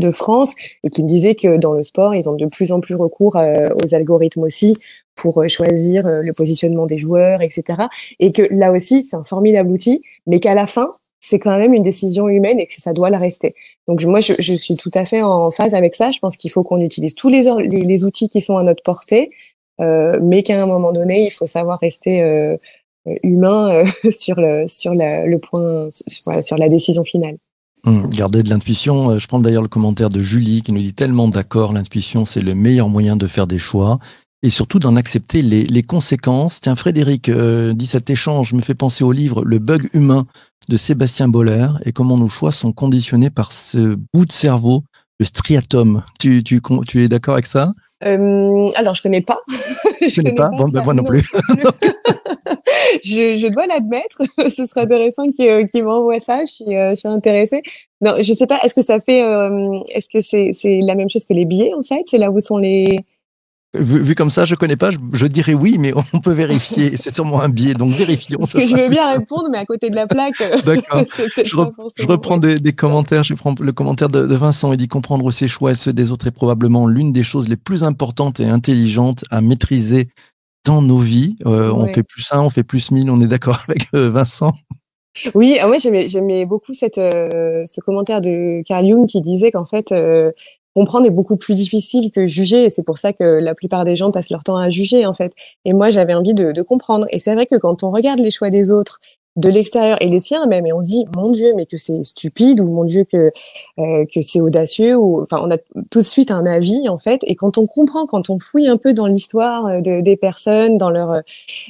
de 0.00 0.10
France 0.10 0.54
et 0.82 0.90
qui 0.90 1.02
me 1.02 1.08
disait 1.08 1.34
que 1.34 1.56
dans 1.56 1.72
le 1.72 1.84
sport, 1.84 2.14
ils 2.14 2.28
ont 2.28 2.34
de 2.34 2.46
plus 2.46 2.72
en 2.72 2.80
plus 2.80 2.94
recours 2.96 3.36
euh, 3.36 3.68
aux 3.82 3.94
algorithmes 3.94 4.42
aussi 4.42 4.76
pour 5.14 5.40
euh, 5.40 5.48
choisir 5.48 6.06
euh, 6.06 6.22
le 6.22 6.32
positionnement 6.32 6.86
des 6.86 6.98
joueurs, 6.98 7.42
etc. 7.42 7.84
Et 8.18 8.32
que 8.32 8.42
là 8.50 8.72
aussi, 8.72 9.04
c'est 9.04 9.16
un 9.16 9.24
formidable 9.24 9.70
outil, 9.70 10.02
mais 10.26 10.40
qu'à 10.40 10.54
la 10.54 10.66
fin, 10.66 10.90
c'est 11.20 11.38
quand 11.38 11.56
même 11.56 11.74
une 11.74 11.82
décision 11.82 12.28
humaine 12.28 12.58
et 12.58 12.66
que 12.66 12.72
ça 12.78 12.92
doit 12.92 13.10
la 13.10 13.18
rester. 13.18 13.54
Donc 13.86 14.02
moi, 14.04 14.20
je, 14.20 14.32
suis 14.40 14.76
tout 14.76 14.90
à 14.94 15.04
fait 15.04 15.22
en 15.22 15.50
phase 15.50 15.74
avec 15.74 15.94
ça. 15.94 16.10
Je 16.10 16.18
pense 16.18 16.36
qu'il 16.36 16.50
faut 16.50 16.62
qu'on 16.62 16.80
utilise 16.80 17.14
tous 17.14 17.28
les, 17.28 18.04
outils 18.04 18.28
qui 18.28 18.40
sont 18.40 18.56
à 18.56 18.62
notre 18.62 18.82
portée, 18.82 19.30
mais 19.78 20.42
qu'à 20.42 20.62
un 20.62 20.66
moment 20.66 20.92
donné, 20.92 21.26
il 21.26 21.30
faut 21.30 21.46
savoir 21.46 21.78
rester 21.80 22.56
humain 23.22 23.84
sur 24.10 24.40
le 24.40 24.66
sur 24.68 24.94
le 24.94 25.38
point 25.38 25.88
sur 26.42 26.56
la 26.56 26.68
décision 26.68 27.04
finale. 27.04 27.36
Mmh, 27.84 28.08
garder 28.08 28.42
de 28.42 28.50
l'intuition. 28.50 29.10
Euh, 29.10 29.18
je 29.18 29.26
prends 29.26 29.40
d'ailleurs 29.40 29.62
le 29.62 29.68
commentaire 29.68 30.10
de 30.10 30.20
Julie 30.20 30.62
qui 30.62 30.72
nous 30.72 30.80
dit 30.80 30.92
tellement 30.92 31.28
d'accord, 31.28 31.72
l'intuition 31.72 32.24
c'est 32.26 32.42
le 32.42 32.54
meilleur 32.54 32.90
moyen 32.90 33.16
de 33.16 33.26
faire 33.26 33.46
des 33.46 33.58
choix 33.58 33.98
et 34.42 34.50
surtout 34.50 34.78
d'en 34.78 34.96
accepter 34.96 35.42
les, 35.42 35.82
conséquences. 35.82 36.60
Tiens, 36.60 36.74
Frédéric 36.74 37.28
euh, 37.28 37.74
dit 37.74 37.86
cet 37.86 38.10
échange 38.10 38.52
me 38.52 38.62
fait 38.62 38.74
penser 38.74 39.04
au 39.04 39.12
livre 39.12 39.44
Le 39.44 39.58
bug 39.58 39.88
humain 39.92 40.26
de 40.68 40.76
Sébastien 40.76 41.28
Boller 41.28 41.68
et 41.84 41.92
comment 41.92 42.16
nos 42.16 42.28
choix 42.28 42.52
sont 42.52 42.72
conditionnés 42.72 43.30
par 43.30 43.52
ce 43.52 43.96
bout 44.14 44.24
de 44.24 44.32
cerveau, 44.32 44.84
le 45.18 45.26
striatum. 45.26 46.02
Tu, 46.18 46.42
tu, 46.42 46.62
tu 46.86 47.04
es 47.04 47.08
d'accord 47.08 47.34
avec 47.34 47.46
ça? 47.46 47.72
Euh, 48.04 48.68
alors, 48.76 48.94
je 48.94 49.02
connais 49.02 49.20
pas. 49.20 49.38
je 50.00 50.16
connais 50.16 50.34
pas. 50.34 50.48
pas 50.48 50.56
bon, 50.56 50.68
ben, 50.68 50.82
moi 50.82 50.94
non 50.94 51.02
plus. 51.02 51.22
je, 53.04 53.36
je, 53.36 53.52
dois 53.52 53.66
l'admettre. 53.66 54.22
Ce 54.48 54.64
serait 54.64 54.82
intéressant 54.82 55.30
qu'il 55.30 55.68
qu 55.68 55.82
m'envoie 55.82 56.20
ça. 56.20 56.40
Je 56.40 56.52
suis, 56.52 56.76
euh, 56.76 56.90
je 56.90 56.94
suis 56.96 57.08
intéressée. 57.08 57.62
Non, 58.00 58.14
je 58.20 58.32
sais 58.32 58.46
pas. 58.46 58.58
Est-ce 58.62 58.74
que 58.74 58.82
ça 58.82 59.00
fait, 59.00 59.22
euh, 59.22 59.78
est-ce 59.94 60.08
que 60.08 60.20
c'est 60.20 60.52
c'est 60.52 60.80
la 60.82 60.94
même 60.94 61.10
chose 61.10 61.24
que 61.24 61.34
les 61.34 61.44
billets 61.44 61.74
en 61.74 61.82
fait? 61.82 62.02
C'est 62.06 62.18
là 62.18 62.30
où 62.30 62.40
sont 62.40 62.58
les 62.58 63.00
Vu, 63.78 64.02
vu, 64.02 64.14
comme 64.16 64.30
ça, 64.30 64.44
je 64.44 64.56
connais 64.56 64.76
pas. 64.76 64.90
Je, 64.90 64.98
je, 65.12 65.26
dirais 65.26 65.54
oui, 65.54 65.76
mais 65.78 65.92
on 66.12 66.18
peut 66.18 66.32
vérifier. 66.32 66.96
C'est 66.96 67.14
sûrement 67.14 67.40
un 67.40 67.48
biais, 67.48 67.74
donc 67.74 67.92
vérifions. 67.92 68.38
Parce 68.38 68.52
que 68.52 68.60
je 68.62 68.76
veux 68.76 68.88
bien 68.88 69.12
répondre, 69.12 69.48
mais 69.50 69.58
à 69.58 69.64
côté 69.64 69.90
de 69.90 69.94
la 69.94 70.08
plaque. 70.08 70.40
Euh, 70.40 70.60
D'accord. 70.62 71.04
je, 71.44 71.56
re, 71.56 71.72
je, 71.96 72.06
reprends 72.06 72.38
des, 72.38 72.58
des, 72.58 72.72
commentaires. 72.72 73.22
Je 73.22 73.34
prends 73.34 73.54
le 73.60 73.72
commentaire 73.72 74.08
de, 74.08 74.26
de, 74.26 74.34
Vincent. 74.34 74.72
Il 74.72 74.76
dit 74.76 74.88
comprendre 74.88 75.30
ses 75.30 75.46
choix 75.46 75.70
et 75.70 75.74
ceux 75.74 75.92
des 75.92 76.10
autres 76.10 76.26
est 76.26 76.32
probablement 76.32 76.88
l'une 76.88 77.12
des 77.12 77.22
choses 77.22 77.48
les 77.48 77.56
plus 77.56 77.84
importantes 77.84 78.40
et 78.40 78.46
intelligentes 78.46 79.24
à 79.30 79.40
maîtriser 79.40 80.08
dans 80.64 80.82
nos 80.82 80.98
vies. 80.98 81.36
Euh, 81.46 81.70
ouais. 81.70 81.74
On 81.76 81.86
fait 81.86 82.02
plus 82.02 82.26
un, 82.32 82.40
on 82.40 82.50
fait 82.50 82.64
plus 82.64 82.90
mille. 82.90 83.08
On 83.08 83.20
est 83.20 83.28
d'accord 83.28 83.60
avec 83.68 83.86
euh, 83.94 84.10
Vincent? 84.10 84.52
Oui, 85.34 85.58
ah 85.60 85.68
ouais, 85.68 85.78
j'aimais 85.80 86.46
beaucoup 86.46 86.72
cette, 86.72 86.98
euh, 86.98 87.64
ce 87.66 87.80
commentaire 87.80 88.20
de 88.20 88.62
Carl 88.62 88.86
Jung 88.86 89.06
qui 89.06 89.20
disait 89.20 89.50
qu'en 89.50 89.64
fait, 89.64 89.90
euh, 89.90 90.30
comprendre 90.74 91.06
est 91.06 91.10
beaucoup 91.10 91.36
plus 91.36 91.54
difficile 91.54 92.10
que 92.10 92.26
juger. 92.26 92.64
Et 92.64 92.70
c'est 92.70 92.82
pour 92.82 92.98
ça 92.98 93.12
que 93.12 93.24
la 93.24 93.54
plupart 93.54 93.84
des 93.84 93.96
gens 93.96 94.10
passent 94.10 94.30
leur 94.30 94.44
temps 94.44 94.56
à 94.56 94.68
juger 94.68 95.06
en 95.06 95.14
fait. 95.14 95.32
Et 95.64 95.72
moi 95.72 95.90
j'avais 95.90 96.14
envie 96.14 96.34
de, 96.34 96.52
de 96.52 96.62
comprendre. 96.62 97.06
Et 97.10 97.18
c'est 97.18 97.34
vrai 97.34 97.46
que 97.46 97.56
quand 97.56 97.82
on 97.82 97.90
regarde 97.90 98.20
les 98.20 98.30
choix 98.30 98.50
des 98.50 98.70
autres 98.70 98.98
de 99.36 99.48
l'extérieur 99.48 100.00
et 100.02 100.08
les 100.08 100.18
siens 100.18 100.46
même 100.46 100.66
et 100.66 100.72
on 100.72 100.80
se 100.80 100.86
dit 100.86 101.04
mon 101.14 101.30
dieu 101.32 101.52
mais 101.54 101.64
que 101.64 101.76
c'est 101.76 102.02
stupide 102.02 102.60
ou 102.60 102.68
mon 102.68 102.84
dieu 102.84 103.04
que 103.04 103.30
euh, 103.78 104.04
que 104.12 104.22
c'est 104.22 104.40
audacieux 104.40 104.96
ou 104.96 105.22
enfin 105.22 105.40
on 105.42 105.50
a 105.52 105.58
tout 105.90 106.00
de 106.00 106.04
suite 106.04 106.30
un 106.32 106.44
avis 106.46 106.88
en 106.88 106.98
fait. 106.98 107.20
Et 107.26 107.36
quand 107.36 107.56
on 107.56 107.66
comprend 107.66 108.06
quand 108.06 108.28
on 108.28 108.38
fouille 108.40 108.66
un 108.66 108.76
peu 108.76 108.92
dans 108.92 109.06
l'histoire 109.06 109.66
euh, 109.66 109.80
de, 109.80 110.00
des 110.00 110.16
personnes 110.16 110.78
dans 110.78 110.90
leur 110.90 111.22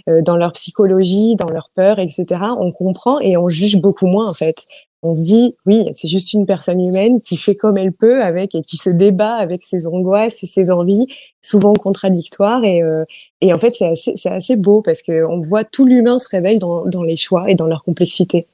euh, 0.09 0.23
dans 0.23 0.37
leur 0.37 0.53
psychologie 0.53 1.37
dans 1.37 1.51
leur 1.51 1.69
peur 1.75 1.99
etc 1.99 2.41
on 2.59 2.73
comprend 2.73 3.21
et 3.21 3.37
on 3.37 3.49
juge 3.49 3.77
beaucoup 3.77 4.07
moins 4.07 4.29
en 4.29 4.35
fait 4.35 4.57
on 5.03 5.15
se 5.15 5.23
dit 5.23 5.57
oui, 5.67 5.89
c'est 5.93 6.09
juste 6.09 6.33
une 6.33 6.47
personne 6.47 6.81
humaine 6.81 7.21
qui 7.21 7.37
fait 7.37 7.55
comme 7.55 7.79
elle 7.79 7.93
peut 7.93 8.23
avec 8.23 8.55
et 8.55 8.63
qui 8.63 8.77
se 8.77 8.91
débat 8.91 9.35
avec 9.35 9.65
ses 9.65 9.87
angoisses 9.87 10.43
et 10.43 10.47
ses 10.47 10.71
envies, 10.71 11.07
souvent 11.43 11.73
contradictoires. 11.73 12.65
Et, 12.65 12.83
euh, 12.83 13.05
et 13.41 13.53
en 13.53 13.59
fait, 13.59 13.75
c'est 13.75 13.89
assez, 13.89 14.15
assez 14.29 14.57
beau 14.57 14.83
parce 14.83 15.03
que 15.03 15.25
on 15.25 15.41
voit 15.41 15.65
tout 15.65 15.87
l'humain 15.87 16.19
se 16.19 16.29
réveille 16.29 16.59
dans, 16.59 16.85
dans 16.85 17.03
les 17.03 17.17
choix 17.17 17.51
et 17.51 17.55
dans 17.55 17.67
leur 17.67 17.85
complexité. 17.85 18.47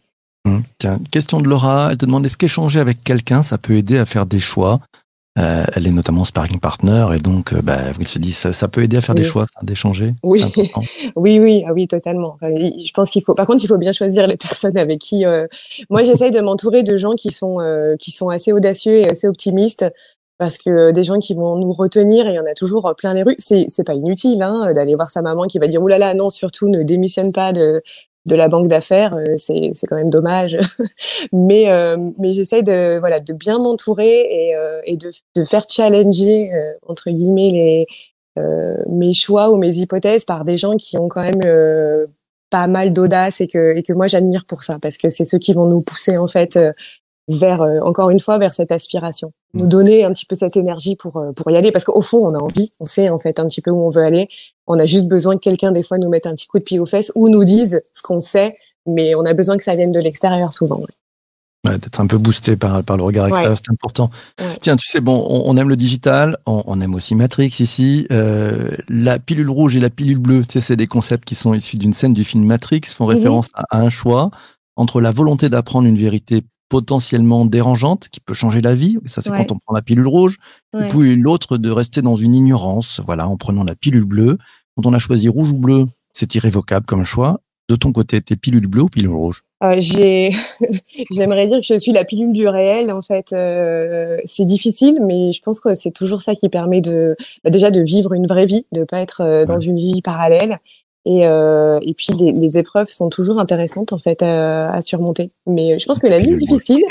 Mmh. 0.44 0.58
Tiens, 0.78 1.00
question 1.10 1.40
de 1.40 1.48
Laura, 1.48 1.88
elle 1.90 1.98
te 1.98 2.06
demande 2.06 2.24
est-ce 2.24 2.36
qu'échanger 2.36 2.78
avec 2.78 3.02
quelqu'un, 3.02 3.42
ça 3.42 3.58
peut 3.58 3.74
aider 3.74 3.98
à 3.98 4.06
faire 4.06 4.26
des 4.26 4.40
choix? 4.40 4.80
Euh, 5.38 5.64
elle 5.74 5.86
est 5.86 5.90
notamment 5.90 6.24
sparring 6.24 6.58
partner 6.60 7.08
et 7.14 7.18
donc, 7.18 7.52
euh, 7.52 7.60
bah, 7.62 7.78
il 8.00 8.08
se 8.08 8.18
ça, 8.32 8.52
ça 8.54 8.68
peut 8.68 8.82
aider 8.82 8.96
à 8.96 9.00
faire 9.02 9.14
des 9.14 9.24
choix, 9.24 9.46
d'échanger. 9.62 10.14
Oui. 10.22 10.42
Oui, 11.16 11.38
oui, 11.38 11.64
ah 11.66 11.72
oui, 11.72 11.86
totalement. 11.88 12.36
Enfin, 12.40 12.54
je 12.56 12.90
pense 12.92 13.10
qu'il 13.10 13.22
faut. 13.22 13.34
Par 13.34 13.46
contre, 13.46 13.62
il 13.62 13.66
faut 13.66 13.78
bien 13.78 13.92
choisir 13.92 14.26
les 14.26 14.36
personnes 14.46 14.78
avec 14.78 14.98
qui. 14.98 15.24
euh, 15.26 15.46
Moi, 15.90 16.02
j'essaye 16.02 16.30
de 16.30 16.40
m'entourer 16.40 16.82
de 16.82 16.96
gens 16.96 17.14
qui 17.14 17.30
sont 17.30 17.60
euh, 17.60 17.96
qui 17.96 18.10
sont 18.10 18.28
assez 18.28 18.52
audacieux 18.52 18.92
et 18.92 19.08
assez 19.10 19.28
optimistes, 19.28 19.84
parce 20.38 20.58
que 20.58 20.90
des 20.92 21.04
gens 21.04 21.18
qui 21.18 21.34
vont 21.34 21.56
nous 21.56 21.72
retenir, 21.72 22.26
et 22.26 22.30
il 22.30 22.34
y 22.36 22.38
en 22.40 22.46
a 22.46 22.54
toujours 22.54 22.92
plein 22.96 23.14
les 23.14 23.22
rues. 23.22 23.36
C'est 23.38 23.66
c'est 23.68 23.84
pas 23.84 23.94
inutile 23.94 24.42
hein, 24.42 24.72
d'aller 24.74 24.94
voir 24.94 25.10
sa 25.10 25.22
maman 25.22 25.44
qui 25.44 25.58
va 25.58 25.66
dire 25.68 25.82
oulala, 25.82 26.14
non, 26.14 26.30
surtout 26.30 26.68
ne 26.68 26.82
démissionne 26.82 27.32
pas 27.32 27.52
de 27.52 27.82
de 28.26 28.34
la 28.34 28.48
banque 28.48 28.68
d'affaires. 28.68 29.14
euh, 29.14 29.36
C'est 29.36 29.86
quand 29.88 29.96
même 29.96 30.10
dommage. 30.10 30.58
mais 31.32 31.70
euh, 31.70 31.96
mais 32.18 32.30
de 32.32 32.98
voilà 32.98 33.20
de 33.20 33.32
bien 33.32 33.58
m'entourer 33.58 34.26
et 34.30 34.56
euh, 34.56 34.80
et 34.84 34.96
de 34.96 35.10
de 35.34 35.44
faire 35.44 35.64
challenger 35.68 36.50
entre 36.86 37.10
guillemets 37.10 37.50
les 37.50 37.86
mes 38.88 39.14
choix 39.14 39.50
ou 39.50 39.56
mes 39.56 39.76
hypothèses 39.76 40.26
par 40.26 40.44
des 40.44 40.58
gens 40.58 40.76
qui 40.76 40.98
ont 40.98 41.08
quand 41.08 41.22
même 41.22 42.06
pas 42.50 42.66
mal 42.66 42.92
d'audace 42.92 43.40
et 43.40 43.46
que, 43.46 43.74
et 43.74 43.82
que 43.82 43.94
moi 43.94 44.08
j'admire 44.08 44.44
pour 44.44 44.62
ça 44.62 44.78
parce 44.80 44.98
que 44.98 45.08
c'est 45.08 45.24
ceux 45.24 45.38
qui 45.38 45.54
vont 45.54 45.66
nous 45.66 45.80
pousser 45.80 46.18
en 46.18 46.26
fait 46.26 46.58
vers 47.28 47.62
encore 47.82 48.10
une 48.10 48.20
fois 48.20 48.36
vers 48.38 48.52
cette 48.52 48.72
aspiration. 48.72 49.32
Nous 49.56 49.66
donner 49.66 50.04
un 50.04 50.12
petit 50.12 50.26
peu 50.26 50.34
cette 50.34 50.56
énergie 50.56 50.96
pour 50.96 51.16
euh, 51.16 51.32
pour 51.32 51.50
y 51.50 51.56
aller 51.56 51.72
parce 51.72 51.84
qu'au 51.84 52.02
fond 52.02 52.18
on 52.26 52.34
a 52.34 52.38
envie, 52.38 52.70
on 52.80 52.86
sait 52.86 53.08
en 53.10 53.18
fait 53.18 53.38
un 53.40 53.46
petit 53.46 53.60
peu 53.60 53.70
où 53.70 53.80
on 53.80 53.90
veut 53.90 54.04
aller, 54.04 54.28
on 54.66 54.78
a 54.78 54.86
juste 54.86 55.08
besoin 55.08 55.34
que 55.36 55.40
quelqu'un 55.40 55.72
des 55.72 55.82
fois 55.82 55.98
nous 55.98 56.08
mette 56.08 56.26
un 56.26 56.34
petit 56.34 56.46
coup 56.46 56.58
de 56.58 56.64
pied 56.64 56.78
aux 56.78 56.86
fesses 56.86 57.10
ou 57.14 57.28
nous 57.28 57.44
dise 57.44 57.80
ce 57.92 58.02
qu'on 58.02 58.20
sait, 58.20 58.56
mais 58.86 59.14
on 59.14 59.24
a 59.24 59.32
besoin 59.32 59.56
que 59.56 59.62
ça 59.64 59.74
vienne 59.74 59.92
de 59.92 60.00
l'extérieur 60.00 60.52
souvent. 60.52 60.76
ouais. 60.78 60.86
Ouais, 61.66 61.78
d'être 61.78 61.98
un 62.00 62.06
peu 62.06 62.18
boosté 62.18 62.56
par, 62.56 62.84
par 62.84 62.96
le 62.96 63.02
regard 63.02 63.24
Ouais. 63.24 63.30
extérieur, 63.30 63.56
c'est 63.58 63.72
important. 63.72 64.08
Ouais. 64.40 64.46
Tiens, 64.60 64.76
tu 64.76 64.86
sais, 64.86 65.00
bon, 65.00 65.24
on, 65.28 65.50
on 65.50 65.56
aime 65.56 65.68
le 65.68 65.74
digital, 65.76 66.36
on, 66.46 66.62
on 66.66 66.80
aime 66.80 66.94
aussi 66.94 67.16
Matrix 67.16 67.56
ici. 67.58 68.06
Euh, 68.12 68.70
la 68.88 69.18
pilule 69.18 69.50
rouge 69.50 69.74
et 69.74 69.80
la 69.80 69.90
pilule 69.90 70.18
bleue, 70.18 70.44
tu 70.46 70.52
sais, 70.52 70.60
c'est 70.60 70.76
des 70.76 70.86
concepts 70.86 71.24
qui 71.24 71.34
sont 71.34 71.54
issus 71.54 71.76
d'une 71.76 71.92
scène 71.92 72.12
du 72.12 72.22
film 72.22 72.44
Matrix, 72.44 72.82
font 72.96 73.06
Mhm. 73.08 73.14
référence 73.16 73.48
à, 73.54 73.64
à 73.70 73.80
un 73.80 73.88
choix 73.88 74.30
entre 74.76 75.00
la 75.00 75.10
volonté 75.10 75.48
d'apprendre 75.48 75.88
une 75.88 75.98
vérité 75.98 76.42
potentiellement 76.68 77.44
dérangeante 77.46 78.08
qui 78.10 78.20
peut 78.20 78.34
changer 78.34 78.60
la 78.60 78.74
vie, 78.74 78.98
ça 79.06 79.22
c'est 79.22 79.30
Ouais. 79.30 79.38
quand 79.46 79.52
on 79.54 79.58
prend 79.58 79.74
la 79.74 79.82
pilule 79.82 80.06
rouge, 80.08 80.38
Ouais. 80.74 80.86
et 80.86 80.88
puis 80.88 81.16
l'autre 81.16 81.58
de 81.58 81.70
rester 81.70 82.02
dans 82.02 82.16
une 82.16 82.34
ignorance, 82.34 83.00
voilà, 83.04 83.28
en 83.28 83.36
prenant 83.36 83.64
la 83.64 83.74
pilule 83.74 84.04
bleue. 84.04 84.38
Quand 84.76 84.86
on 84.86 84.92
a 84.92 84.98
choisi 84.98 85.28
rouge 85.28 85.50
ou 85.52 85.58
bleu, 85.58 85.86
c'est 86.12 86.34
irrévocable 86.34 86.86
comme 86.86 87.04
choix. 87.04 87.40
De 87.68 87.76
ton 87.76 87.92
côté, 87.92 88.20
t'es 88.20 88.36
pilule 88.36 88.66
bleue 88.68 88.82
ou 88.82 88.88
pilule 88.88 89.10
rouge? 89.10 89.42
Euh, 89.64 89.74
j'ai, 89.78 90.30
j'aimerais 91.10 91.46
dire 91.48 91.58
que 91.60 91.66
je 91.66 91.78
suis 91.78 91.92
la 91.92 92.04
pilule 92.04 92.32
du 92.32 92.46
réel. 92.46 92.92
En 92.92 93.02
fait, 93.02 93.32
euh, 93.32 94.18
c'est 94.24 94.44
difficile, 94.44 94.98
mais 95.04 95.32
je 95.32 95.40
pense 95.42 95.60
que 95.60 95.74
c'est 95.74 95.90
toujours 95.90 96.20
ça 96.20 96.34
qui 96.34 96.48
permet 96.48 96.80
de, 96.80 97.16
bah, 97.42 97.50
déjà 97.50 97.70
de 97.70 97.80
vivre 97.80 98.12
une 98.12 98.26
vraie 98.26 98.46
vie, 98.46 98.66
de 98.72 98.84
pas 98.84 99.00
être 99.00 99.22
euh, 99.22 99.44
dans 99.46 99.56
Ouais. 99.58 99.64
une 99.64 99.78
vie 99.78 100.02
parallèle. 100.02 100.60
Et, 101.08 101.24
euh, 101.26 101.78
et 101.82 101.94
puis 101.94 102.08
les, 102.18 102.32
les 102.32 102.58
épreuves 102.58 102.88
sont 102.90 103.08
toujours 103.08 103.38
intéressantes 103.40 103.92
en 103.92 103.98
fait 103.98 104.22
à, 104.22 104.72
à 104.72 104.80
surmonter. 104.82 105.30
Mais 105.46 105.78
je 105.78 105.86
pense 105.86 105.98
que 106.00 106.08
la 106.08 106.18
vie 106.18 106.32
est 106.32 106.36
difficile. 106.36 106.82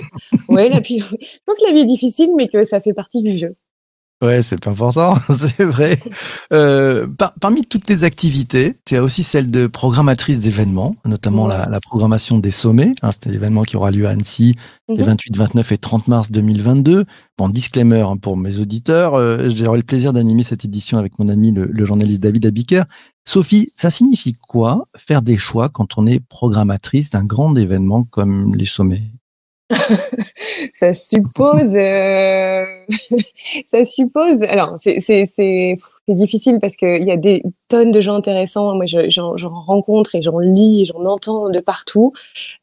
ouais, 0.48 0.70
la. 0.70 0.82
Je 0.84 1.00
pense 1.46 1.60
que 1.60 1.66
la 1.68 1.74
vie 1.74 1.82
est 1.82 1.86
difficile, 1.86 2.30
mais 2.38 2.48
que 2.48 2.64
ça 2.64 2.80
fait 2.80 2.94
partie 2.94 3.22
du 3.22 3.38
jeu. 3.38 3.54
Ouais, 4.24 4.42
c'est 4.42 4.64
pas 4.64 4.72
important, 4.72 5.16
c'est 5.58 5.66
vrai. 5.66 6.00
Euh, 6.54 7.06
par- 7.06 7.34
parmi 7.42 7.66
toutes 7.66 7.84
tes 7.84 8.04
activités, 8.04 8.76
tu 8.86 8.96
as 8.96 9.04
aussi 9.04 9.24
celle 9.24 9.52
de 9.52 9.68
programmatrice 9.68 10.40
d'événements, 10.40 10.96
notamment 11.04 11.48
la, 11.48 11.68
la 11.70 11.80
programmation 11.82 12.40
des 12.40 12.52
sommets. 12.52 12.94
Hein, 13.02 13.10
c'est 13.12 13.30
l'événement 13.30 13.64
qui 13.64 13.76
aura 13.76 13.92
lieu 13.92 14.06
à 14.08 14.12
Annecy 14.12 14.56
les 14.88 14.96
Mhm. 15.02 15.04
28, 15.10 15.36
29 15.38 15.72
et 15.74 15.78
30 15.78 16.08
mars 16.08 16.32
2022. 16.32 17.04
Bon, 17.38 17.50
disclaimer 17.50 18.00
hein, 18.02 18.16
pour 18.16 18.38
mes 18.38 18.60
auditeurs, 18.62 19.16
euh, 19.16 19.50
j'aurai 19.50 19.80
le 19.80 19.84
plaisir 19.84 20.14
d'animer 20.14 20.44
cette 20.44 20.64
édition 20.64 20.98
avec 20.98 21.20
mon 21.20 21.28
ami 21.28 21.52
le, 21.52 21.66
le 21.66 21.86
journaliste 21.86 22.24
David 22.24 22.46
Abiker. 22.46 22.84
Sophie, 23.28 23.70
ça 23.76 23.90
signifie 23.90 24.36
quoi 24.36 24.86
faire 24.96 25.22
des 25.22 25.38
choix 25.38 25.70
quand 25.70 25.98
on 25.98 26.06
est 26.06 26.20
programmatrice 26.20 27.10
d'un 27.10 27.26
grand 27.26 27.56
événement 27.56 28.04
comme 28.04 28.56
les 28.56 28.66
sommets? 28.66 29.02
Ça 30.76 30.94
suppose, 30.94 31.74
euh, 31.74 32.66
ça 33.66 33.84
suppose. 33.86 34.44
Alors, 34.44 34.76
c'est 34.80 35.00
difficile 36.08 36.60
parce 36.62 36.76
que 36.76 37.00
il 37.02 37.08
y 37.08 37.12
a 37.12 37.18
des 37.18 37.42
tonnes 37.70 37.90
de 37.92 38.00
gens 38.00 38.16
intéressants. 38.16 38.76
Moi, 38.76 38.86
je- 38.86 39.10
j'en 39.10 39.38
j'en 39.38 39.50
rencontre 39.62 40.14
et 40.16 40.22
j'en 40.22 40.38
lis, 40.40 40.82
et 40.82 40.86
j'en 40.86 41.04
entends 41.06 41.50
de 41.50 41.60
partout. 41.60 42.14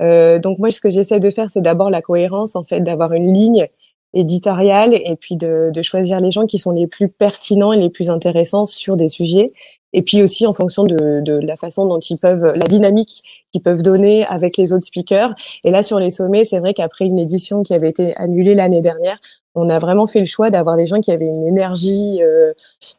Euh, 0.00 0.38
donc 0.38 0.58
moi, 0.58 0.70
ce 0.70 0.80
que 0.80 0.90
j'essaie 0.90 1.18
de 1.20 1.30
faire, 1.30 1.50
c'est 1.50 1.60
d'abord 1.62 1.90
la 1.90 2.02
cohérence, 2.02 2.54
en 2.54 2.62
fait, 2.64 2.80
d'avoir 2.80 3.12
une 3.12 3.32
ligne 3.32 3.66
éditoriale 4.14 4.94
et 4.94 5.16
puis 5.18 5.36
de, 5.36 5.70
de 5.72 5.82
choisir 5.82 6.20
les 6.20 6.30
gens 6.30 6.46
qui 6.46 6.58
sont 6.58 6.70
les 6.70 6.86
plus 6.86 7.08
pertinents 7.08 7.72
et 7.72 7.78
les 7.78 7.90
plus 7.90 8.10
intéressants 8.10 8.66
sur 8.66 8.96
des 8.96 9.08
sujets. 9.08 9.52
Et 9.94 10.02
puis 10.02 10.22
aussi 10.22 10.46
en 10.46 10.54
fonction 10.54 10.84
de, 10.84 11.20
de 11.20 11.34
la 11.34 11.56
façon 11.56 11.86
dont 11.86 11.98
ils 11.98 12.18
peuvent, 12.18 12.52
la 12.54 12.66
dynamique 12.66 13.22
qu'ils 13.52 13.62
peuvent 13.62 13.82
donner 13.82 14.24
avec 14.26 14.56
les 14.56 14.72
autres 14.72 14.86
speakers. 14.86 15.30
Et 15.64 15.70
là, 15.70 15.82
sur 15.82 15.98
les 15.98 16.10
sommets, 16.10 16.44
c'est 16.44 16.58
vrai 16.58 16.72
qu'après 16.72 17.04
une 17.04 17.18
édition 17.18 17.62
qui 17.62 17.74
avait 17.74 17.90
été 17.90 18.16
annulée 18.16 18.54
l'année 18.54 18.80
dernière, 18.80 19.18
on 19.54 19.68
a 19.68 19.78
vraiment 19.78 20.06
fait 20.06 20.20
le 20.20 20.24
choix 20.24 20.50
d'avoir 20.50 20.76
des 20.76 20.86
gens 20.86 21.00
qui 21.00 21.10
avaient 21.10 21.26
une 21.26 21.44
énergie 21.44 22.22
euh, 22.22 22.52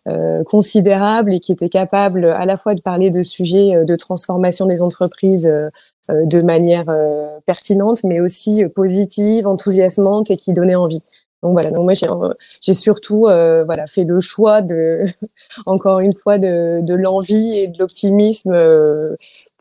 euh, 0.07 0.43
considérable 0.43 1.33
et 1.33 1.39
qui 1.39 1.51
étaient 1.51 1.69
capables 1.69 2.25
à 2.25 2.45
la 2.45 2.57
fois 2.57 2.75
de 2.75 2.81
parler 2.81 3.09
de 3.09 3.23
sujets 3.23 3.75
euh, 3.75 3.85
de 3.85 3.95
transformation 3.95 4.67
des 4.67 4.83
entreprises 4.83 5.47
euh, 5.47 5.69
de 6.09 6.43
manière 6.43 6.89
euh, 6.89 7.39
pertinente, 7.45 8.03
mais 8.03 8.19
aussi 8.19 8.63
euh, 8.63 8.69
positive, 8.69 9.47
enthousiasmante 9.47 10.31
et 10.31 10.37
qui 10.37 10.53
donnait 10.53 10.75
envie. 10.75 11.03
Donc 11.43 11.51
voilà, 11.51 11.71
donc 11.71 11.83
moi 11.83 11.93
j'ai 11.93 12.07
euh, 12.09 12.73
surtout 12.73 13.27
euh, 13.27 13.65
voilà 13.65 13.85
fait 13.85 14.05
le 14.05 14.21
choix 14.21 14.61
de 14.61 15.03
encore 15.65 15.99
une 15.99 16.13
fois 16.13 16.37
de, 16.37 16.81
de 16.81 16.93
l'envie 16.93 17.57
et 17.57 17.67
de 17.67 17.77
l'optimisme 17.77 18.53
euh, 18.53 19.15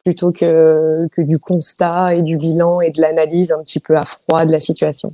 plutôt 0.05 0.31
que 0.31 1.09
que 1.13 1.23
du 1.23 1.39
constat 1.39 2.15
et 2.15 2.23
du 2.23 2.39
bilan 2.39 2.81
et 2.81 2.91
de 2.91 3.01
l'analyse 3.01 3.51
un 3.51 3.61
petit 3.63 3.81
peu 3.81 3.97
à 3.97 4.05
froid 4.05 4.45
de 4.45 4.53
la 4.53 4.59
situation. 4.59 5.13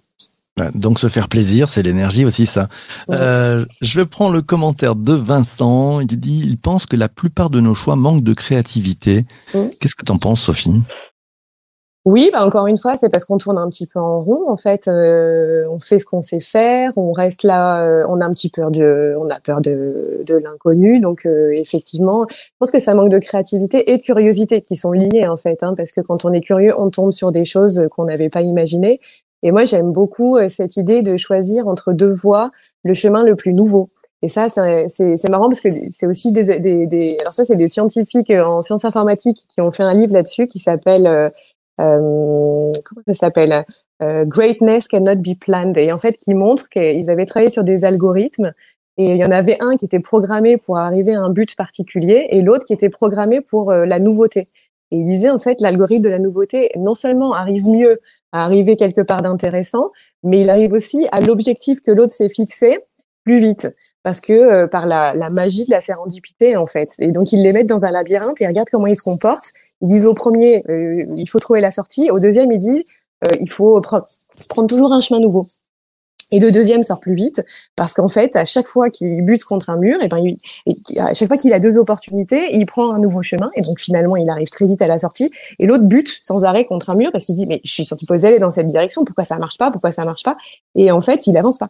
Donc 0.74 0.98
se 0.98 1.08
faire 1.08 1.28
plaisir, 1.28 1.68
c'est 1.68 1.82
l'énergie 1.82 2.24
aussi 2.24 2.46
ça. 2.46 2.68
Ouais. 3.08 3.16
Euh, 3.20 3.64
je 3.80 4.00
prends 4.00 4.30
le 4.30 4.42
commentaire 4.42 4.96
de 4.96 5.14
Vincent. 5.14 6.00
Il 6.00 6.18
dit 6.18 6.42
il 6.44 6.58
pense 6.58 6.86
que 6.86 6.96
la 6.96 7.08
plupart 7.08 7.48
de 7.48 7.60
nos 7.60 7.74
choix 7.74 7.96
manquent 7.96 8.24
de 8.24 8.34
créativité. 8.34 9.24
Mm. 9.54 9.66
Qu'est-ce 9.80 9.94
que 9.94 10.04
t'en 10.04 10.18
penses, 10.18 10.40
Sophie? 10.40 10.74
Oui, 12.10 12.30
bah 12.32 12.42
encore 12.42 12.66
une 12.68 12.78
fois, 12.78 12.96
c'est 12.96 13.10
parce 13.10 13.26
qu'on 13.26 13.36
tourne 13.36 13.58
un 13.58 13.68
petit 13.68 13.86
peu 13.86 13.98
en 14.00 14.20
rond. 14.22 14.48
En 14.48 14.56
fait, 14.56 14.88
euh, 14.88 15.66
on 15.70 15.78
fait 15.78 15.98
ce 15.98 16.06
qu'on 16.06 16.22
sait 16.22 16.40
faire, 16.40 16.90
on 16.96 17.12
reste 17.12 17.42
là, 17.42 17.84
euh, 17.84 18.06
on 18.08 18.22
a 18.22 18.24
un 18.24 18.32
petit 18.32 18.48
peur 18.48 18.70
de, 18.70 19.14
on 19.18 19.28
a 19.28 19.38
peur 19.40 19.60
de, 19.60 20.22
de 20.24 20.34
l'inconnu. 20.36 21.00
Donc 21.00 21.26
euh, 21.26 21.50
effectivement, 21.50 22.26
je 22.30 22.50
pense 22.58 22.70
que 22.70 22.78
ça 22.78 22.94
manque 22.94 23.10
de 23.10 23.18
créativité 23.18 23.92
et 23.92 23.98
de 23.98 24.02
curiosité 24.02 24.62
qui 24.62 24.74
sont 24.74 24.92
liés 24.92 25.26
en 25.28 25.36
fait, 25.36 25.62
hein, 25.62 25.74
parce 25.76 25.92
que 25.92 26.00
quand 26.00 26.24
on 26.24 26.32
est 26.32 26.40
curieux, 26.40 26.72
on 26.78 26.88
tombe 26.88 27.12
sur 27.12 27.30
des 27.30 27.44
choses 27.44 27.88
qu'on 27.94 28.04
n'avait 28.04 28.30
pas 28.30 28.40
imaginées. 28.40 29.00
Et 29.42 29.50
moi, 29.50 29.64
j'aime 29.64 29.92
beaucoup 29.92 30.38
euh, 30.38 30.48
cette 30.48 30.78
idée 30.78 31.02
de 31.02 31.16
choisir 31.18 31.68
entre 31.68 31.92
deux 31.92 32.12
voies 32.12 32.50
le 32.84 32.94
chemin 32.94 33.22
le 33.22 33.36
plus 33.36 33.52
nouveau. 33.52 33.90
Et 34.22 34.28
ça, 34.28 34.48
c'est 34.48 35.28
marrant 35.28 35.48
parce 35.48 35.60
que 35.60 35.68
c'est 35.90 36.06
aussi 36.06 36.32
des, 36.32 36.58
des, 36.58 36.86
des, 36.86 37.16
alors 37.20 37.32
ça, 37.32 37.44
c'est 37.44 37.54
des 37.54 37.68
scientifiques 37.68 38.30
euh, 38.30 38.44
en 38.44 38.62
sciences 38.62 38.84
informatiques 38.84 39.44
qui 39.48 39.60
ont 39.60 39.70
fait 39.70 39.84
un 39.84 39.94
livre 39.94 40.12
là-dessus 40.12 40.48
qui 40.48 40.58
s'appelle 40.58 41.06
euh, 41.06 41.28
comment 41.78 43.02
ça 43.06 43.14
s'appelle? 43.14 43.64
Euh, 44.02 44.24
Greatness 44.24 44.86
cannot 44.86 45.16
be 45.16 45.34
planned. 45.38 45.76
Et 45.76 45.92
en 45.92 45.98
fait 45.98 46.18
qui 46.18 46.34
montre 46.34 46.68
qu'ils 46.68 47.10
avaient 47.10 47.26
travaillé 47.26 47.50
sur 47.50 47.64
des 47.64 47.84
algorithmes 47.84 48.52
et 48.96 49.12
il 49.12 49.16
y 49.16 49.24
en 49.24 49.30
avait 49.30 49.56
un 49.60 49.76
qui 49.76 49.84
était 49.84 50.00
programmé 50.00 50.56
pour 50.56 50.78
arriver 50.78 51.14
à 51.14 51.20
un 51.20 51.30
but 51.30 51.54
particulier 51.56 52.26
et 52.30 52.42
l'autre 52.42 52.66
qui 52.66 52.72
était 52.72 52.90
programmé 52.90 53.40
pour 53.40 53.70
euh, 53.70 53.86
la 53.86 53.98
nouveauté. 53.98 54.48
Et 54.90 54.98
il 54.98 55.04
disait 55.04 55.30
en 55.30 55.38
fait 55.38 55.60
l'algorithme 55.60 56.04
de 56.04 56.08
la 56.08 56.18
nouveauté 56.18 56.70
non 56.76 56.94
seulement 56.94 57.34
arrive 57.34 57.66
mieux 57.66 57.98
à 58.32 58.44
arriver 58.44 58.76
quelque 58.76 59.00
part 59.00 59.22
d'intéressant, 59.22 59.90
mais 60.24 60.40
il 60.40 60.50
arrive 60.50 60.72
aussi 60.72 61.06
à 61.12 61.20
l'objectif 61.20 61.80
que 61.80 61.90
l'autre 61.90 62.12
s'est 62.12 62.28
fixé 62.28 62.78
plus 63.24 63.38
vite 63.38 63.68
parce 64.02 64.20
que 64.20 64.32
euh, 64.32 64.66
par 64.66 64.86
la, 64.86 65.12
magie 65.30 65.64
de 65.66 65.70
la 65.70 65.80
sérendipité 65.80 66.56
en 66.56 66.66
fait. 66.66 66.94
Et 66.98 67.08
donc 67.08 67.32
ils 67.32 67.42
les 67.42 67.52
mettent 67.52 67.66
dans 67.66 67.84
un 67.84 67.90
labyrinthe 67.90 68.40
et 68.40 68.44
ils 68.44 68.48
regardent 68.48 68.70
comment 68.70 68.86
ils 68.86 68.96
se 68.96 69.02
comportent. 69.02 69.52
Ils 69.80 69.88
disent 69.88 70.06
au 70.06 70.14
premier 70.14 70.64
euh, 70.68 71.04
il 71.16 71.28
faut 71.28 71.38
trouver 71.38 71.60
la 71.60 71.70
sortie, 71.70 72.10
au 72.10 72.18
deuxième 72.18 72.50
il 72.52 72.58
dit 72.58 72.84
euh, 73.24 73.28
il 73.40 73.50
faut 73.50 73.80
pre- 73.80 74.04
prendre 74.48 74.68
toujours 74.68 74.92
un 74.92 75.00
chemin 75.00 75.20
nouveau. 75.20 75.46
Et 76.30 76.40
le 76.40 76.52
deuxième 76.52 76.82
sort 76.82 77.00
plus 77.00 77.14
vite 77.14 77.44
parce 77.76 77.94
qu'en 77.94 78.08
fait, 78.08 78.36
à 78.36 78.44
chaque 78.44 78.66
fois 78.66 78.90
qu'il 78.90 79.22
bute 79.22 79.44
contre 79.44 79.70
un 79.70 79.76
mur, 79.78 80.02
et 80.02 80.08
ben, 80.08 80.18
il- 80.18 80.36
et 80.66 81.00
à 81.00 81.14
chaque 81.14 81.28
fois 81.28 81.36
qu'il 81.36 81.52
a 81.52 81.60
deux 81.60 81.76
opportunités, 81.78 82.54
il 82.54 82.66
prend 82.66 82.92
un 82.92 82.98
nouveau 82.98 83.22
chemin 83.22 83.50
et 83.54 83.62
donc 83.62 83.80
finalement, 83.80 84.16
il 84.16 84.28
arrive 84.28 84.48
très 84.50 84.66
vite 84.66 84.82
à 84.82 84.88
la 84.88 84.98
sortie. 84.98 85.30
Et 85.58 85.66
l'autre 85.66 85.84
bute 85.84 86.18
sans 86.22 86.44
arrêt 86.44 86.64
contre 86.64 86.90
un 86.90 86.94
mur 86.94 87.10
parce 87.12 87.24
qu'il 87.24 87.34
dit 87.34 87.46
mais 87.46 87.60
je 87.64 87.72
suis 87.72 87.84
supposé 87.84 88.28
aller 88.28 88.38
dans 88.38 88.50
cette 88.50 88.66
direction, 88.66 89.04
pourquoi 89.04 89.24
ça 89.24 89.38
marche 89.38 89.58
pas, 89.58 89.70
pourquoi 89.70 89.92
ça 89.92 90.04
marche 90.04 90.22
pas? 90.22 90.36
Et 90.74 90.90
en 90.90 91.00
fait, 91.00 91.26
il 91.26 91.36
avance 91.36 91.58
pas. 91.58 91.68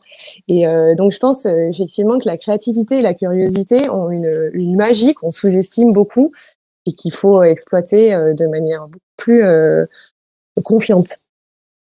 Et 0.48 0.66
euh, 0.66 0.94
donc, 0.94 1.12
je 1.12 1.18
pense 1.18 1.46
euh, 1.46 1.68
effectivement 1.70 2.18
que 2.18 2.26
la 2.28 2.36
créativité 2.36 2.98
et 2.98 3.02
la 3.02 3.14
curiosité 3.14 3.88
ont 3.90 4.10
une, 4.10 4.76
magie 4.76 5.14
qu'on 5.14 5.30
sous-estime 5.30 5.90
beaucoup 5.92 6.32
et 6.86 6.92
qu'il 6.92 7.12
faut 7.12 7.42
exploiter 7.42 8.14
euh, 8.14 8.34
de 8.34 8.46
manière 8.46 8.86
beaucoup 8.86 8.98
plus 9.16 9.42
confiante. 10.64 11.18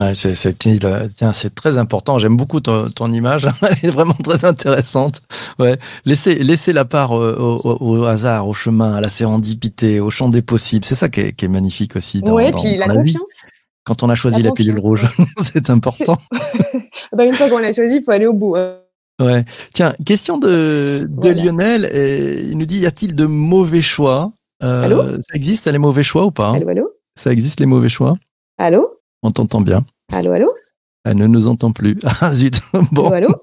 Ouais, 0.04 0.14
c'est, 0.14 1.56
très 1.56 1.78
important. 1.78 2.20
J'aime 2.20 2.36
beaucoup 2.36 2.60
ton, 2.60 2.90
ton, 2.90 3.14
image. 3.14 3.48
Elle 3.62 3.90
est 3.90 3.94
vraiment 3.94 4.14
très 4.14 4.44
intéressante. 4.44 5.22
Ouais. 5.58 5.78
Laissez, 6.04 6.36
laissez 6.36 6.74
la 6.74 6.84
part 6.84 7.12
au, 7.12 7.22
au, 7.22 7.78
au, 7.80 8.04
hasard, 8.04 8.48
au 8.48 8.54
chemin, 8.54 8.96
à 8.96 9.02
la 9.02 9.08
sérendipité, 9.08 10.02
au 10.02 10.10
champ 10.10 10.28
des 10.28 10.42
possibles. 10.42 10.84
C'est 10.84 10.96
ça 10.96 11.08
qui 11.08 11.22
est, 11.22 11.34
qui 11.34 11.46
est 11.46 11.50
magnifique 11.50 11.96
aussi. 11.96 12.20
Dans, 12.20 12.36
puis 12.36 12.76
la, 12.76 12.88
la 12.88 12.96
confiance. 12.96 13.48
Quand 13.86 14.04
on 14.04 14.10
a 14.10 14.16
choisi 14.16 14.42
la, 14.42 14.50
la 14.50 14.54
pilule 14.54 14.80
rouge, 14.82 15.06
c'est 15.42 15.70
important. 15.70 16.18
bah, 17.14 17.24
une 17.24 17.34
fois 17.34 17.50
qu'on 17.50 17.60
l'a 17.60 17.72
choisi, 17.72 17.98
il 17.98 18.04
faut 18.04 18.12
aller 18.12 18.26
au 18.26 18.34
bout. 18.34 18.56
Hein. 18.58 18.80
Ouais. 19.22 19.46
Tiens, 19.74 19.96
question 20.06 20.38
de, 20.38 21.08
de 21.08 21.22
voilà. 21.22 21.44
Lionel. 21.44 21.90
Et 21.94 22.42
il 22.42 22.58
nous 22.58 22.66
dit 22.66 22.80
y 22.80 22.86
a-t-il 22.86 23.16
de 23.16 23.26
mauvais 23.26 23.82
choix? 23.82 24.34
Euh, 24.62 24.84
Allô? 24.84 25.04
Ça 25.04 25.36
existe 25.36 25.68
les 25.68 25.78
mauvais 25.78 26.04
choix 26.04 26.26
ou 26.26 26.32
pas 26.32 26.54
Allô, 26.54 26.68
allô? 26.68 26.90
Ça 27.16 27.32
existe 27.32 27.62
les 27.62 27.66
mauvais 27.66 27.90
choix? 27.90 28.18
Allô? 28.58 28.95
On 29.26 29.32
t'entend 29.32 29.60
bien. 29.62 29.84
Allô, 30.14 30.34
allô? 30.34 30.48
Elle 31.04 31.18
ne 31.18 31.26
nous 31.26 31.48
entend 31.48 31.72
plus. 31.72 31.98
Ah 32.22 32.32
zut. 32.32 32.62
Bon. 32.92 33.10
Allô, 33.10 33.16
allô? 33.28 33.36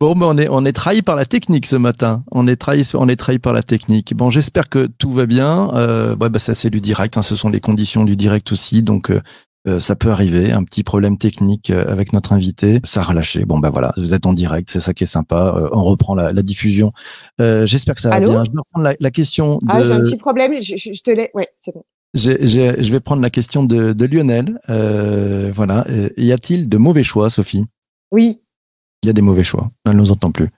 Bon, 0.00 0.14
on 0.20 0.38
est, 0.38 0.48
on 0.48 0.64
est 0.64 0.72
trahi 0.72 1.02
par 1.02 1.16
la 1.16 1.24
technique 1.24 1.66
ce 1.66 1.74
matin. 1.74 2.22
On 2.30 2.46
est 2.46 2.54
trahi, 2.54 2.88
on 2.94 3.08
est 3.08 3.16
trahi 3.16 3.40
par 3.40 3.52
la 3.52 3.64
technique. 3.64 4.14
Bon, 4.14 4.30
j'espère 4.30 4.68
que 4.68 4.86
tout 4.86 5.10
va 5.10 5.26
bien. 5.26 5.70
Euh, 5.74 6.14
ouais, 6.16 6.28
bah, 6.30 6.38
ça, 6.38 6.54
c'est 6.54 6.70
du 6.70 6.80
direct. 6.80 7.16
Hein. 7.16 7.22
Ce 7.22 7.34
sont 7.34 7.50
les 7.50 7.58
conditions 7.58 8.04
du 8.04 8.14
direct 8.14 8.52
aussi. 8.52 8.84
Donc, 8.84 9.10
euh, 9.10 9.20
euh, 9.66 9.80
ça 9.80 9.96
peut 9.96 10.10
arriver, 10.12 10.52
un 10.52 10.62
petit 10.62 10.84
problème 10.84 11.18
technique 11.18 11.70
avec 11.70 12.12
notre 12.12 12.32
invité, 12.32 12.80
ça 12.84 13.00
a 13.00 13.02
relâché. 13.04 13.44
Bon 13.44 13.60
ben 13.60 13.70
voilà, 13.70 13.92
vous 13.96 14.12
êtes 14.12 14.26
en 14.26 14.32
direct, 14.32 14.68
c'est 14.72 14.80
ça 14.80 14.92
qui 14.92 15.04
est 15.04 15.06
sympa. 15.06 15.54
Euh, 15.56 15.68
on 15.70 15.84
reprend 15.84 16.16
la, 16.16 16.32
la 16.32 16.42
diffusion. 16.42 16.90
J'espère 17.38 17.94
que 17.96 18.00
ça 18.00 18.08
va 18.10 18.16
Allô? 18.16 18.30
bien. 18.30 18.44
Je 18.44 18.50
vais 18.50 18.58
reprendre 18.58 18.84
la, 18.84 18.94
la 18.98 19.10
question. 19.12 19.58
De... 19.62 19.66
Ah, 19.68 19.82
j'ai 19.84 19.92
un 19.92 20.00
petit 20.00 20.16
problème. 20.16 20.52
Je, 20.60 20.76
je, 20.76 20.92
je 20.92 21.02
te 21.02 21.10
l'ai. 21.12 21.30
Ouais, 21.34 21.48
c'est 21.56 21.72
bon. 21.74 21.84
Je 22.14 22.92
vais 22.92 23.00
prendre 23.00 23.22
la 23.22 23.30
question 23.30 23.64
de, 23.64 23.92
de 23.92 24.04
Lionel. 24.06 24.60
Euh, 24.68 25.50
voilà. 25.54 25.86
Y 26.16 26.32
a-t-il 26.32 26.68
de 26.68 26.76
mauvais 26.76 27.02
choix, 27.02 27.30
Sophie? 27.30 27.64
Oui. 28.10 28.40
Il 29.02 29.06
y 29.06 29.10
a 29.10 29.12
des 29.12 29.22
mauvais 29.22 29.42
choix. 29.42 29.70
Elle 29.84 29.92
ne 29.92 29.98
nous 29.98 30.12
entend 30.12 30.30
plus. 30.30 30.48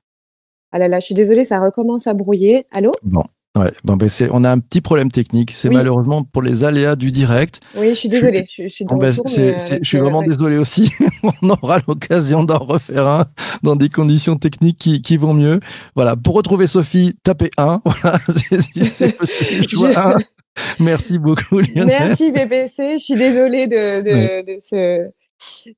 Ah 0.73 0.78
là 0.78 0.88
là, 0.88 0.99
je 0.99 1.04
suis 1.04 1.14
désolée, 1.14 1.44
ça 1.44 1.61
recommence 1.61 2.06
à 2.06 2.14
brouiller. 2.14 2.66
Allô? 2.73 2.92
Bon. 3.02 3.23
Ouais, 3.56 3.70
bon, 3.84 3.96
ben 3.96 4.08
c'est, 4.08 4.28
on 4.32 4.42
a 4.42 4.50
un 4.50 4.58
petit 4.58 4.80
problème 4.80 5.12
technique. 5.12 5.52
C'est 5.52 5.68
oui. 5.68 5.76
malheureusement 5.76 6.25
pour 6.25 6.42
les 6.42 6.64
aléas 6.64 6.96
du 6.96 7.12
direct. 7.12 7.61
Oui, 7.76 7.90
je 7.90 7.94
suis 7.94 8.08
désolée. 8.08 8.44
Je, 8.50 8.64
je 8.64 8.66
suis, 8.66 8.84
bon, 8.84 8.96
ben 8.96 9.12
c'est, 9.12 9.56
c'est, 9.61 9.78
je 9.80 9.88
suis 9.88 9.99
vraiment 9.99 10.18
ouais. 10.18 10.26
désolé 10.26 10.56
aussi. 10.56 10.90
on 11.23 11.50
aura 11.50 11.78
l'occasion 11.87 12.42
d'en 12.42 12.58
refaire 12.58 13.06
un 13.06 13.26
dans 13.62 13.76
des 13.76 13.88
conditions 13.88 14.34
techniques 14.34 14.78
qui, 14.78 15.02
qui 15.02 15.16
vont 15.16 15.34
mieux. 15.34 15.61
Voilà. 15.94 16.16
Pour 16.16 16.34
retrouver 16.34 16.66
Sophie, 16.66 17.14
tapez 17.23 17.50
1. 17.56 17.82
Voilà. 18.02 18.18
c'est, 18.26 19.16
possible. 19.16 19.66
je... 19.68 19.96
1. 19.96 20.16
Merci 20.80 21.18
beaucoup, 21.18 21.61
Lionel. 21.61 21.87
Merci, 21.87 22.32
BBC. 22.32 22.99
Je 22.99 23.02
suis 23.02 23.16
désolée 23.16 23.66
de, 23.66 24.02
de, 24.02 24.11
ouais. 24.11 24.44
de, 24.44 24.56
ce, 24.58 25.04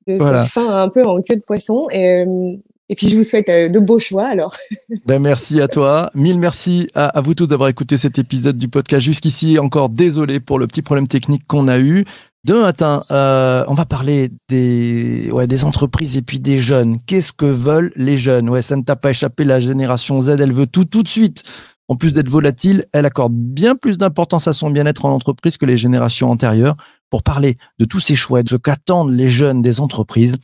de 0.07 0.17
voilà. 0.17 0.41
cette 0.41 0.51
fin 0.51 0.69
un 0.69 0.89
peu 0.89 1.03
en 1.03 1.21
queue 1.21 1.35
de 1.35 1.43
poisson. 1.45 1.87
Et, 1.91 2.21
euh, 2.21 2.55
et 2.89 2.95
puis, 2.95 3.09
je 3.09 3.17
vous 3.17 3.23
souhaite 3.23 3.47
de 3.47 3.79
beaux 3.79 3.99
choix 3.99 4.27
alors. 4.27 4.55
Ben, 5.05 5.19
merci 5.19 5.61
à 5.61 5.67
toi. 5.67 6.09
Mille 6.15 6.39
merci 6.39 6.87
à, 6.95 7.07
à 7.07 7.21
vous 7.21 7.33
tous 7.33 7.47
d'avoir 7.47 7.69
écouté 7.69 7.97
cet 7.97 8.17
épisode 8.17 8.57
du 8.57 8.67
podcast 8.67 9.03
jusqu'ici. 9.05 9.59
Encore 9.59 9.89
désolé 9.89 10.39
pour 10.39 10.59
le 10.59 10.67
petit 10.67 10.81
problème 10.81 11.07
technique 11.07 11.45
qu'on 11.47 11.67
a 11.67 11.79
eu. 11.79 12.05
Demain 12.47 12.61
matin, 12.61 13.01
euh, 13.11 13.65
on 13.67 13.73
va 13.73 13.83
parler 13.85 14.29
des, 14.47 15.29
ouais, 15.31 15.47
des 15.47 15.65
entreprises 15.65 16.15
et 16.15 16.21
puis 16.21 16.39
des 16.39 16.59
jeunes. 16.59 16.97
Qu'est-ce 17.05 17.33
que 17.33 17.45
veulent 17.45 17.91
les 17.97 18.15
jeunes? 18.15 18.49
Ouais, 18.49 18.61
ça 18.61 18.77
ne 18.77 18.83
t'a 18.83 18.95
pas 18.95 19.09
échappé. 19.09 19.43
La 19.43 19.59
génération 19.59 20.21
Z, 20.21 20.29
elle 20.39 20.53
veut 20.53 20.67
tout 20.67 20.85
tout 20.85 21.03
de 21.03 21.09
suite. 21.09 21.43
En 21.89 21.95
plus 21.95 22.13
d'être 22.13 22.29
volatile, 22.29 22.85
elle 22.91 23.05
accorde 23.05 23.33
bien 23.33 23.75
plus 23.75 23.97
d'importance 23.97 24.47
à 24.47 24.53
son 24.53 24.69
bien-être 24.69 25.05
en 25.05 25.13
entreprise 25.13 25.57
que 25.57 25.65
les 25.65 25.77
générations 25.77 26.29
antérieures. 26.29 26.75
Pour 27.09 27.23
parler 27.23 27.57
de 27.79 27.85
tous 27.85 28.01
ces 28.01 28.15
choix, 28.15 28.43
de 28.43 28.49
ce 28.49 28.55
qu'attendent 28.55 29.13
les 29.13 29.29
jeunes 29.29 29.61
des 29.61 29.79
entreprises, 29.79 30.35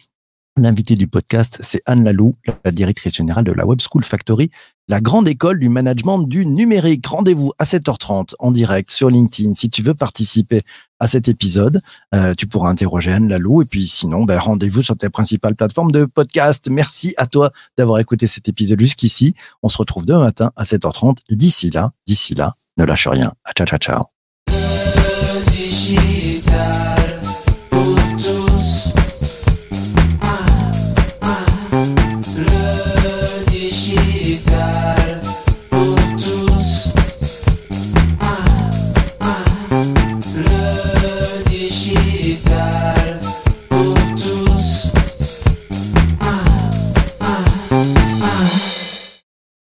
L'invité 0.56 0.94
du 0.94 1.08
podcast, 1.08 1.58
c'est 1.64 1.82
Anne 1.88 2.04
Lalou, 2.04 2.36
la 2.64 2.70
directrice 2.70 3.16
générale 3.16 3.44
de 3.44 3.52
la 3.52 3.66
Web 3.66 3.80
School 3.82 4.04
Factory, 4.04 4.52
la 4.88 5.02
grande 5.02 5.28
école 5.28 5.60
du 5.60 5.70
management 5.70 6.20
du 6.20 6.46
numérique. 6.46 7.06
Rendez-vous 7.08 7.52
à 7.60 7.64
7h30 7.64 8.34
en 8.40 8.52
direct 8.52 8.92
sur 8.92 9.10
LinkedIn. 9.10 9.54
Si 9.54 9.70
tu 9.70 9.82
veux 9.82 9.94
participer 9.94 10.62
à 11.00 11.08
cet 11.08 11.28
épisode, 11.28 11.80
euh, 12.14 12.34
tu 12.34 12.48
pourras 12.48 12.70
interroger 12.70 13.12
Anne 13.12 13.28
Lalou. 13.28 13.62
Et 13.62 13.66
puis 13.66 13.88
sinon, 13.88 14.24
ben, 14.24 14.38
rendez-vous 14.38 14.82
sur 14.82 14.98
tes 14.98 15.10
principales 15.10 15.56
plateformes 15.56 15.92
de 15.92 16.06
podcast. 16.06 16.68
Merci 16.70 17.14
à 17.18 17.28
toi 17.28 17.52
d'avoir 17.78 18.00
écouté 18.00 18.28
cet 18.28 18.48
épisode 18.50 18.80
jusqu'ici. 18.80 19.34
On 19.62 19.70
se 19.70 19.78
retrouve 19.78 20.06
demain 20.06 20.26
matin 20.26 20.52
à 20.56 20.64
7h30. 20.64 21.18
D'ici 21.30 21.70
là, 21.70 21.92
d'ici 22.08 22.36
là, 22.36 22.54
ne 22.78 22.86
lâche 22.86 23.08
rien. 23.08 23.34
Ciao, 23.56 23.68
ciao, 23.68 23.80
ciao. 23.80 24.23